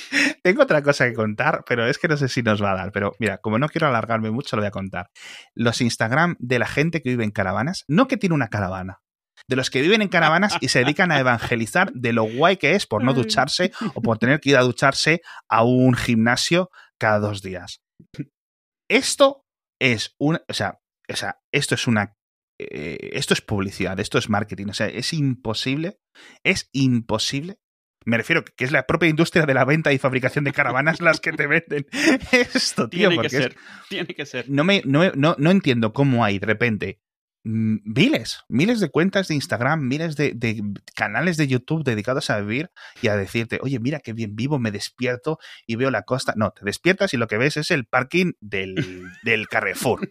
Tengo 0.42 0.62
otra 0.62 0.82
cosa 0.82 1.06
que 1.06 1.14
contar, 1.14 1.64
pero 1.66 1.86
es 1.86 1.98
que 1.98 2.08
no 2.08 2.16
sé 2.16 2.28
si 2.28 2.42
nos 2.42 2.62
va 2.62 2.72
a 2.72 2.76
dar. 2.76 2.92
Pero 2.92 3.12
mira, 3.18 3.38
como 3.38 3.58
no 3.58 3.68
quiero 3.68 3.86
alargarme 3.86 4.30
mucho, 4.30 4.56
lo 4.56 4.62
voy 4.62 4.68
a 4.68 4.72
contar. 4.72 5.10
Los 5.54 5.80
Instagram 5.80 6.36
de 6.38 6.58
la 6.58 6.66
gente 6.66 7.02
que 7.02 7.10
vive 7.10 7.24
en 7.24 7.30
caravanas, 7.30 7.84
no 7.88 8.08
que 8.08 8.16
tiene 8.16 8.34
una 8.34 8.48
caravana, 8.48 9.00
de 9.48 9.56
los 9.56 9.70
que 9.70 9.82
viven 9.82 10.02
en 10.02 10.08
caravanas 10.08 10.56
y 10.60 10.68
se 10.68 10.80
dedican 10.80 11.12
a 11.12 11.20
evangelizar 11.20 11.92
de 11.92 12.12
lo 12.12 12.24
guay 12.24 12.56
que 12.56 12.74
es 12.74 12.86
por 12.86 13.04
no 13.04 13.12
ducharse 13.12 13.72
o 13.94 14.00
por 14.00 14.18
tener 14.18 14.40
que 14.40 14.50
ir 14.50 14.56
a 14.56 14.62
ducharse 14.62 15.20
a 15.48 15.64
un 15.64 15.94
gimnasio 15.94 16.70
cada 16.98 17.18
dos 17.18 17.42
días. 17.42 17.82
Esto 18.88 19.44
es 19.80 20.14
un, 20.18 20.38
o 20.48 20.54
sea, 20.54 20.80
o 21.10 21.16
sea, 21.16 21.38
esto 21.52 21.74
es 21.74 21.86
una, 21.86 22.16
eh, 22.58 23.10
esto 23.12 23.34
es 23.34 23.40
publicidad, 23.40 23.98
esto 24.00 24.18
es 24.18 24.28
marketing, 24.28 24.68
o 24.68 24.74
sea, 24.74 24.86
es 24.86 25.12
imposible, 25.12 25.98
es 26.44 26.68
imposible. 26.72 27.58
Me 28.04 28.16
refiero 28.18 28.44
que 28.44 28.64
es 28.64 28.72
la 28.72 28.86
propia 28.86 29.08
industria 29.08 29.46
de 29.46 29.54
la 29.54 29.64
venta 29.64 29.92
y 29.92 29.98
fabricación 29.98 30.44
de 30.44 30.52
caravanas 30.52 31.00
las 31.00 31.20
que 31.20 31.32
te 31.32 31.46
venden 31.46 31.86
esto, 32.32 32.88
tío. 32.88 33.08
tiene 33.08 33.20
que 33.22 33.26
es- 33.28 33.32
ser, 33.42 33.56
tiene 33.88 34.14
que 34.14 34.26
ser. 34.26 34.44
no, 34.48 34.64
me, 34.64 34.82
no, 34.84 35.10
no, 35.14 35.34
no 35.38 35.50
entiendo 35.50 35.92
cómo 35.92 36.24
hay 36.24 36.38
de 36.38 36.46
repente 36.46 37.00
miles, 37.44 38.40
miles 38.48 38.80
de 38.80 38.90
cuentas 38.90 39.28
de 39.28 39.34
Instagram, 39.34 39.86
miles 39.86 40.16
de, 40.16 40.32
de 40.34 40.62
canales 40.94 41.36
de 41.36 41.46
YouTube 41.46 41.84
dedicados 41.84 42.30
a 42.30 42.40
vivir 42.40 42.70
y 43.02 43.08
a 43.08 43.16
decirte, 43.16 43.58
oye, 43.62 43.78
mira 43.78 44.00
qué 44.00 44.12
bien 44.14 44.34
vivo, 44.34 44.58
me 44.58 44.70
despierto 44.70 45.38
y 45.66 45.76
veo 45.76 45.90
la 45.90 46.02
costa. 46.02 46.32
No, 46.36 46.50
te 46.50 46.64
despiertas 46.64 47.12
y 47.14 47.18
lo 47.18 47.26
que 47.26 47.36
ves 47.36 47.56
es 47.56 47.70
el 47.70 47.84
parking 47.84 48.32
del, 48.40 48.74
del 49.22 49.46
Carrefour, 49.48 50.10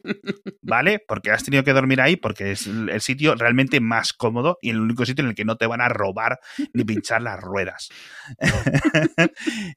¿vale? 0.61 1.03
Porque 1.05 1.31
has 1.31 1.43
tenido 1.43 1.63
que 1.63 1.73
dormir 1.73 2.01
ahí 2.01 2.15
porque 2.15 2.51
es 2.51 2.67
el 2.67 3.01
sitio 3.01 3.35
realmente 3.35 3.79
más 3.79 4.13
cómodo 4.13 4.59
y 4.61 4.69
el 4.69 4.79
único 4.79 5.05
sitio 5.05 5.23
en 5.23 5.29
el 5.29 5.35
que 5.35 5.45
no 5.45 5.57
te 5.57 5.65
van 5.65 5.81
a 5.81 5.89
robar 5.89 6.39
ni 6.73 6.83
pinchar 6.83 7.21
las 7.21 7.39
ruedas. 7.39 7.89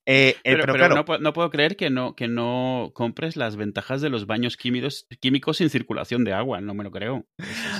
Eh, 0.08 0.28
eh, 0.28 0.36
Pero, 0.44 0.62
pero 0.62 0.72
pero 0.74 0.86
claro, 0.86 1.04
no, 1.06 1.18
no 1.18 1.32
puedo 1.32 1.50
creer 1.50 1.76
que 1.76 1.90
no, 1.90 2.14
que 2.14 2.28
no 2.28 2.92
compres 2.94 3.36
las 3.36 3.56
ventajas 3.56 4.00
de 4.00 4.08
los 4.08 4.26
baños 4.26 4.56
químicos, 4.56 5.06
químicos 5.20 5.56
sin 5.58 5.70
circulación 5.70 6.24
de 6.24 6.32
agua. 6.32 6.60
No 6.60 6.74
me 6.74 6.84
lo 6.84 6.90
creo. 6.90 7.26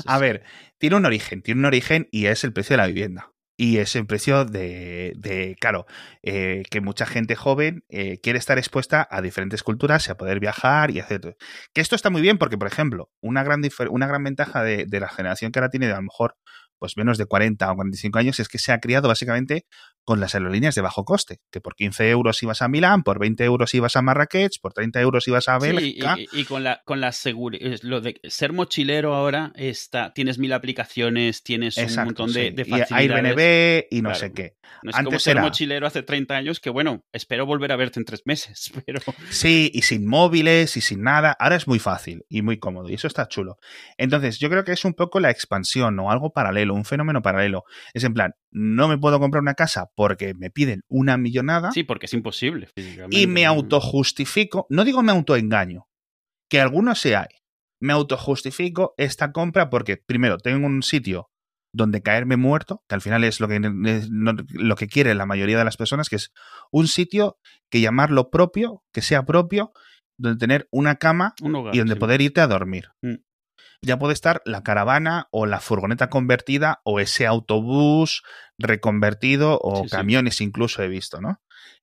A 0.07 0.18
ver, 0.18 0.42
tiene 0.79 0.96
un 0.96 1.07
origen, 1.07 1.42
tiene 1.42 1.61
un 1.61 1.66
origen 1.66 2.09
y 2.11 2.26
es 2.26 2.44
el 2.44 2.52
precio 2.52 2.74
de 2.74 2.79
la 2.79 2.87
vivienda. 2.87 3.33
Y 3.59 3.79
es 3.79 3.96
el 3.96 4.07
precio 4.07 4.44
de, 4.44 5.14
de 5.16 5.57
claro, 5.59 5.87
eh, 6.22 6.62
que 6.70 6.83
mucha 6.83 7.07
gente 7.07 7.37
joven 7.37 7.85
eh, 7.88 8.20
quiere 8.20 8.38
estar 8.38 8.59
expuesta 8.59 9.09
a 9.11 9.22
diferentes 9.22 9.62
culturas 9.62 10.07
y 10.07 10.11
a 10.11 10.16
poder 10.18 10.40
viajar 10.40 10.90
y 10.90 11.00
hacer. 11.00 11.38
Que 11.72 11.81
esto 11.81 11.96
está 11.96 12.11
muy 12.11 12.20
bien 12.20 12.37
porque, 12.37 12.59
por 12.59 12.68
ejemplo, 12.68 13.11
una 13.22 13.42
gran, 13.44 13.62
una 13.88 14.07
gran 14.07 14.24
ventaja 14.24 14.62
de, 14.62 14.85
de 14.87 15.00
la 15.00 15.09
generación 15.09 15.52
que 15.52 15.59
ahora 15.59 15.70
tiene 15.70 15.87
de 15.87 15.94
a 15.94 15.96
lo 15.96 16.02
mejor 16.02 16.37
pues 16.78 16.96
menos 16.96 17.18
de 17.18 17.26
40 17.26 17.70
o 17.70 17.74
45 17.76 18.18
años 18.18 18.40
es 18.40 18.48
que 18.48 18.58
se 18.58 18.72
ha 18.72 18.80
criado 18.80 19.08
básicamente 19.08 19.66
con 20.04 20.20
las 20.20 20.34
aerolíneas 20.36 20.74
de 20.76 20.82
bajo 20.82 21.04
coste, 21.04 21.40
que 21.50 21.60
por 21.60 21.74
15 21.74 22.08
euros 22.10 22.40
ibas 22.42 22.62
a 22.62 22.68
Milán, 22.68 23.02
por 23.02 23.18
20 23.18 23.42
euros 23.44 23.74
ibas 23.74 23.96
a 23.96 24.02
Marrakech, 24.02 24.60
por 24.60 24.72
30 24.72 25.00
euros 25.00 25.26
ibas 25.26 25.48
a 25.48 25.58
Bélgica. 25.58 26.14
y, 26.16 26.22
y- 26.32 26.40
y 26.42 26.44
con 26.44 26.62
la, 26.62 26.80
con 26.84 27.00
la 27.00 27.10
seguridad, 27.12 27.78
lo 27.82 28.00
de 28.00 28.20
ser 28.24 28.52
mochilero 28.52 29.14
ahora 29.14 29.52
está, 29.56 30.12
tienes 30.12 30.38
mil 30.38 30.52
aplicaciones, 30.52 31.42
tienes 31.42 31.76
un 31.76 32.04
montón 32.04 32.32
de, 32.32 32.48
sí. 32.48 32.54
de 32.54 32.62
Y 32.62 32.64
facilidades. 32.70 33.10
Airbnb 33.36 33.86
y 33.90 34.02
no 34.02 34.10
Claro. 34.10 34.20
sé 34.20 34.32
qué. 34.32 34.56
No 34.82 34.90
es 34.90 34.96
como 34.96 35.08
antes 35.08 35.22
ser 35.22 35.32
era- 35.36 35.42
mochilero 35.42 35.86
hace 35.86 36.02
30 36.02 36.36
años, 36.36 36.60
que 36.60 36.70
bueno, 36.70 37.04
espero 37.12 37.44
volver 37.46 37.72
a 37.72 37.76
verte 37.76 37.98
en 37.98 38.04
tres 38.04 38.22
meses, 38.26 38.70
pero 38.86 39.00
Sí, 39.30 39.70
y 39.74 39.82
sin 39.82 40.06
móviles 40.06 40.76
y 40.76 40.80
sin 40.80 41.02
nada. 41.02 41.36
Ahora 41.40 41.56
es 41.56 41.66
muy 41.66 41.78
fácil 41.80 42.24
y 42.28 42.42
muy 42.42 42.58
cómodo 42.58 42.88
y 42.88 42.94
eso 42.94 43.06
está 43.08 43.26
chulo. 43.28 43.58
Entonces, 43.96 44.38
yo 44.38 44.48
creo 44.50 44.64
que 44.64 44.72
es 44.72 44.84
un 44.84 44.94
poco 44.94 45.18
la 45.20 45.30
expansión 45.30 45.98
o 45.98 46.10
algo 46.10 46.32
paralelo, 46.32 46.65
un 46.74 46.85
fenómeno 46.85 47.22
paralelo. 47.22 47.64
Es 47.94 48.05
en 48.05 48.14
plan, 48.14 48.33
no 48.50 48.88
me 48.88 48.98
puedo 48.98 49.18
comprar 49.20 49.42
una 49.42 49.55
casa 49.55 49.87
porque 49.94 50.35
me 50.35 50.50
piden 50.50 50.83
una 50.88 51.16
millonada 51.16 51.72
sí, 51.72 51.85
porque 51.85 52.07
es 52.07 52.14
imposible 52.14 52.68
y 53.11 53.26
me 53.26 53.46
autojustifico, 53.46 54.66
no 54.70 54.85
digo 54.85 55.02
me 55.02 55.12
autoengaño, 55.12 55.87
que 56.48 56.61
algunos 56.61 57.00
se 57.00 57.16
hay. 57.16 57.29
Me 57.81 57.92
autojustifico 57.92 58.94
esta 58.96 59.33
compra 59.33 59.68
porque, 59.68 59.98
primero, 59.98 60.38
tengo 60.38 60.66
un 60.66 60.83
sitio 60.83 61.29
donde 61.72 62.00
caerme 62.00 62.38
muerto, 62.38 62.83
que 62.88 62.94
al 62.94 63.02
final 63.02 63.22
es 63.22 63.38
lo 63.38 63.48
que, 63.48 63.61
lo 63.61 64.76
que 64.76 64.88
quiere 64.88 65.14
la 65.14 65.26
mayoría 65.26 65.59
de 65.59 65.64
las 65.64 65.76
personas, 65.76 66.09
que 66.09 66.16
es 66.16 66.33
un 66.70 66.88
sitio 66.88 67.38
que 67.70 67.83
llamarlo 67.83 68.31
propio, 68.31 68.83
que 68.92 69.02
sea 69.02 69.24
propio, 69.24 69.72
donde 70.18 70.38
tener 70.38 70.68
una 70.70 70.96
cama 70.96 71.35
y 71.72 71.79
donde 71.79 71.96
poder 71.96 72.22
irte 72.22 72.40
a 72.40 72.46
dormir. 72.46 72.88
Mm. 73.02 73.16
Ya 73.82 73.98
puede 73.98 74.14
estar 74.14 74.42
la 74.44 74.62
caravana 74.62 75.28
o 75.30 75.46
la 75.46 75.60
furgoneta 75.60 76.10
convertida 76.10 76.80
o 76.84 77.00
ese 77.00 77.26
autobús 77.26 78.22
reconvertido 78.58 79.58
o 79.60 79.86
camiones 79.86 80.40
incluso 80.40 80.82
he 80.82 80.88
visto, 80.88 81.20
¿no? 81.20 81.40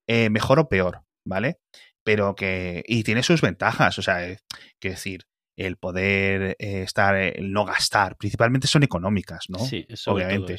Eh, 0.07 0.29
mejor 0.29 0.59
o 0.59 0.69
peor, 0.69 1.03
¿vale? 1.25 1.59
Pero 2.03 2.35
que... 2.35 2.83
Y 2.85 3.03
tiene 3.03 3.23
sus 3.23 3.41
ventajas, 3.41 3.97
o 3.97 4.01
sea, 4.01 4.27
eh, 4.27 4.39
que 4.79 4.89
decir, 4.91 5.25
el 5.55 5.77
poder 5.77 6.55
eh, 6.59 6.81
estar, 6.81 7.15
el 7.15 7.51
no 7.51 7.65
gastar, 7.65 8.17
principalmente 8.17 8.67
son 8.67 8.83
económicas, 8.83 9.45
¿no? 9.49 9.59
Sí, 9.59 9.85
eso 9.87 10.11
obviamente. 10.11 10.57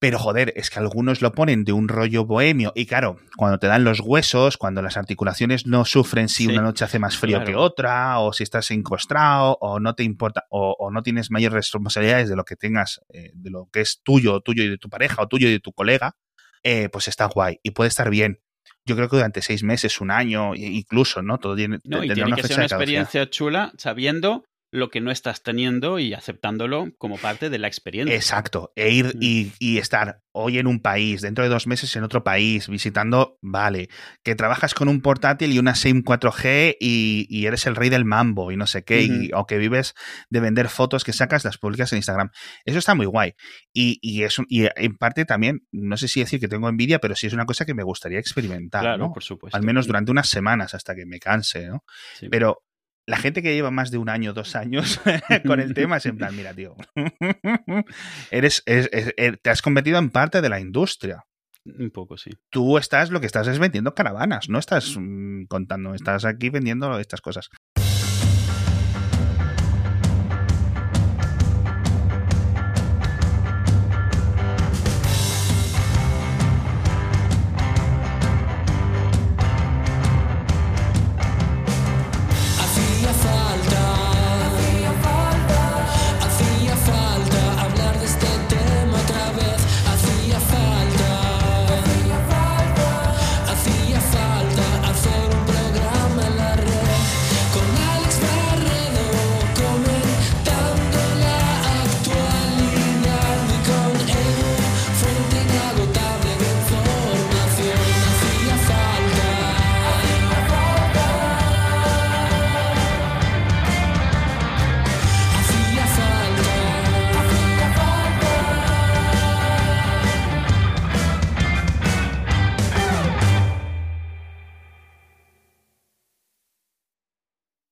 Pero 0.00 0.18
joder, 0.18 0.54
es 0.56 0.70
que 0.70 0.78
algunos 0.78 1.20
lo 1.20 1.32
ponen 1.32 1.62
de 1.64 1.72
un 1.72 1.86
rollo 1.86 2.24
bohemio. 2.24 2.72
Y 2.74 2.86
claro, 2.86 3.18
cuando 3.36 3.58
te 3.58 3.66
dan 3.66 3.84
los 3.84 4.00
huesos, 4.00 4.56
cuando 4.56 4.80
las 4.80 4.96
articulaciones 4.96 5.66
no 5.66 5.84
sufren 5.84 6.30
si 6.30 6.46
una 6.46 6.62
noche 6.62 6.86
hace 6.86 6.98
más 6.98 7.18
frío 7.18 7.44
que 7.44 7.54
otra, 7.54 8.18
o 8.18 8.32
si 8.32 8.42
estás 8.42 8.70
encostrado, 8.70 9.58
o 9.60 9.78
no 9.78 9.94
te 9.94 10.02
importa, 10.02 10.46
o, 10.48 10.90
no 10.90 11.02
tienes 11.02 11.30
mayores 11.30 11.54
responsabilidades 11.54 12.30
de 12.30 12.36
lo 12.36 12.44
que 12.44 12.56
tengas, 12.56 13.02
eh, 13.12 13.30
de 13.34 13.50
lo 13.50 13.68
que 13.70 13.82
es 13.82 14.00
tuyo, 14.02 14.40
tuyo 14.40 14.64
y 14.64 14.70
de 14.70 14.78
tu 14.78 14.88
pareja, 14.88 15.20
o 15.20 15.28
tuyo 15.28 15.48
y 15.48 15.52
de 15.52 15.60
tu 15.60 15.74
colega, 15.74 16.16
eh, 16.62 16.88
pues 16.88 17.06
está 17.06 17.26
guay 17.26 17.60
y 17.62 17.72
puede 17.72 17.88
estar 17.88 18.08
bien. 18.08 18.40
Yo 18.86 18.96
creo 18.96 19.10
que 19.10 19.16
durante 19.16 19.42
seis 19.42 19.62
meses, 19.62 20.00
un 20.00 20.10
año, 20.10 20.54
incluso, 20.54 21.20
¿no? 21.20 21.36
Todo 21.36 21.54
tiene, 21.54 21.78
no, 21.84 22.02
y 22.02 22.08
tiene 22.08 22.34
que 22.34 22.42
ser 22.42 22.56
una 22.56 22.64
experiencia 22.64 23.28
chula 23.28 23.72
sabiendo 23.76 24.44
lo 24.72 24.90
que 24.90 25.00
no 25.00 25.10
estás 25.10 25.42
teniendo 25.42 25.98
y 25.98 26.14
aceptándolo 26.14 26.92
como 26.96 27.18
parte 27.18 27.50
de 27.50 27.58
la 27.58 27.66
experiencia. 27.66 28.14
Exacto. 28.14 28.72
E 28.76 28.90
ir 28.90 29.16
mm. 29.16 29.52
y, 29.58 29.78
estar 29.78 30.22
hoy 30.32 30.58
en 30.58 30.68
un 30.68 30.80
país, 30.80 31.22
dentro 31.22 31.42
de 31.42 31.50
dos 31.50 31.66
meses 31.66 31.94
en 31.96 32.04
otro 32.04 32.22
país, 32.22 32.68
visitando, 32.68 33.38
vale. 33.42 33.88
Que 34.22 34.36
trabajas 34.36 34.74
con 34.74 34.88
un 34.88 35.00
portátil 35.00 35.52
y 35.52 35.58
una 35.58 35.74
SIM 35.74 36.04
4G 36.04 36.76
y, 36.78 37.46
eres 37.46 37.66
el 37.66 37.74
rey 37.74 37.88
del 37.88 38.04
mambo 38.04 38.52
y 38.52 38.56
no 38.56 38.66
sé 38.66 38.84
qué, 38.84 39.30
o 39.34 39.46
que 39.46 39.58
vives 39.58 39.94
de 40.28 40.40
vender 40.40 40.68
fotos 40.68 41.02
que 41.02 41.12
sacas, 41.12 41.44
las 41.44 41.58
publicas 41.58 41.92
en 41.92 41.98
Instagram. 41.98 42.30
Eso 42.64 42.78
está 42.78 42.94
muy 42.94 43.06
guay. 43.06 43.34
Y, 43.72 43.98
y, 44.02 44.24
y 44.48 44.68
en 44.76 44.96
parte 44.96 45.24
también, 45.24 45.66
no 45.72 45.96
sé 45.96 46.06
si 46.06 46.20
decir 46.20 46.38
que 46.38 46.48
tengo 46.48 46.68
envidia, 46.68 47.00
pero 47.00 47.16
sí 47.16 47.26
es 47.26 47.32
una 47.32 47.46
cosa 47.46 47.64
que 47.64 47.74
me 47.74 47.82
gustaría 47.82 48.20
experimentar. 48.20 48.82
Claro, 48.82 49.12
por 49.12 49.24
supuesto. 49.24 49.56
Al 49.56 49.64
menos 49.64 49.88
durante 49.88 50.12
unas 50.12 50.28
semanas 50.28 50.74
hasta 50.74 50.94
que 50.94 51.06
me 51.06 51.18
canse, 51.18 51.66
¿no? 51.66 51.84
Pero 52.30 52.62
la 53.10 53.16
gente 53.16 53.42
que 53.42 53.52
lleva 53.52 53.72
más 53.72 53.90
de 53.90 53.98
un 53.98 54.08
año, 54.08 54.32
dos 54.32 54.54
años 54.54 55.00
con 55.46 55.58
el 55.58 55.74
tema 55.74 55.96
es 55.96 56.06
en 56.06 56.16
plan, 56.16 56.34
mira, 56.34 56.54
tío, 56.54 56.76
eres, 58.30 58.62
er, 58.66 59.38
te 59.38 59.50
has 59.50 59.62
convertido 59.62 59.98
en 59.98 60.10
parte 60.10 60.40
de 60.40 60.48
la 60.48 60.60
industria. 60.60 61.24
Un 61.64 61.90
poco, 61.90 62.16
sí. 62.16 62.30
Tú 62.50 62.78
estás, 62.78 63.10
lo 63.10 63.20
que 63.20 63.26
estás 63.26 63.48
es 63.48 63.58
vendiendo 63.58 63.94
caravanas, 63.94 64.48
no 64.48 64.58
estás 64.58 64.96
mm, 64.96 65.44
contando, 65.46 65.94
estás 65.94 66.24
aquí 66.24 66.50
vendiendo 66.50 66.98
estas 67.00 67.20
cosas. 67.20 67.50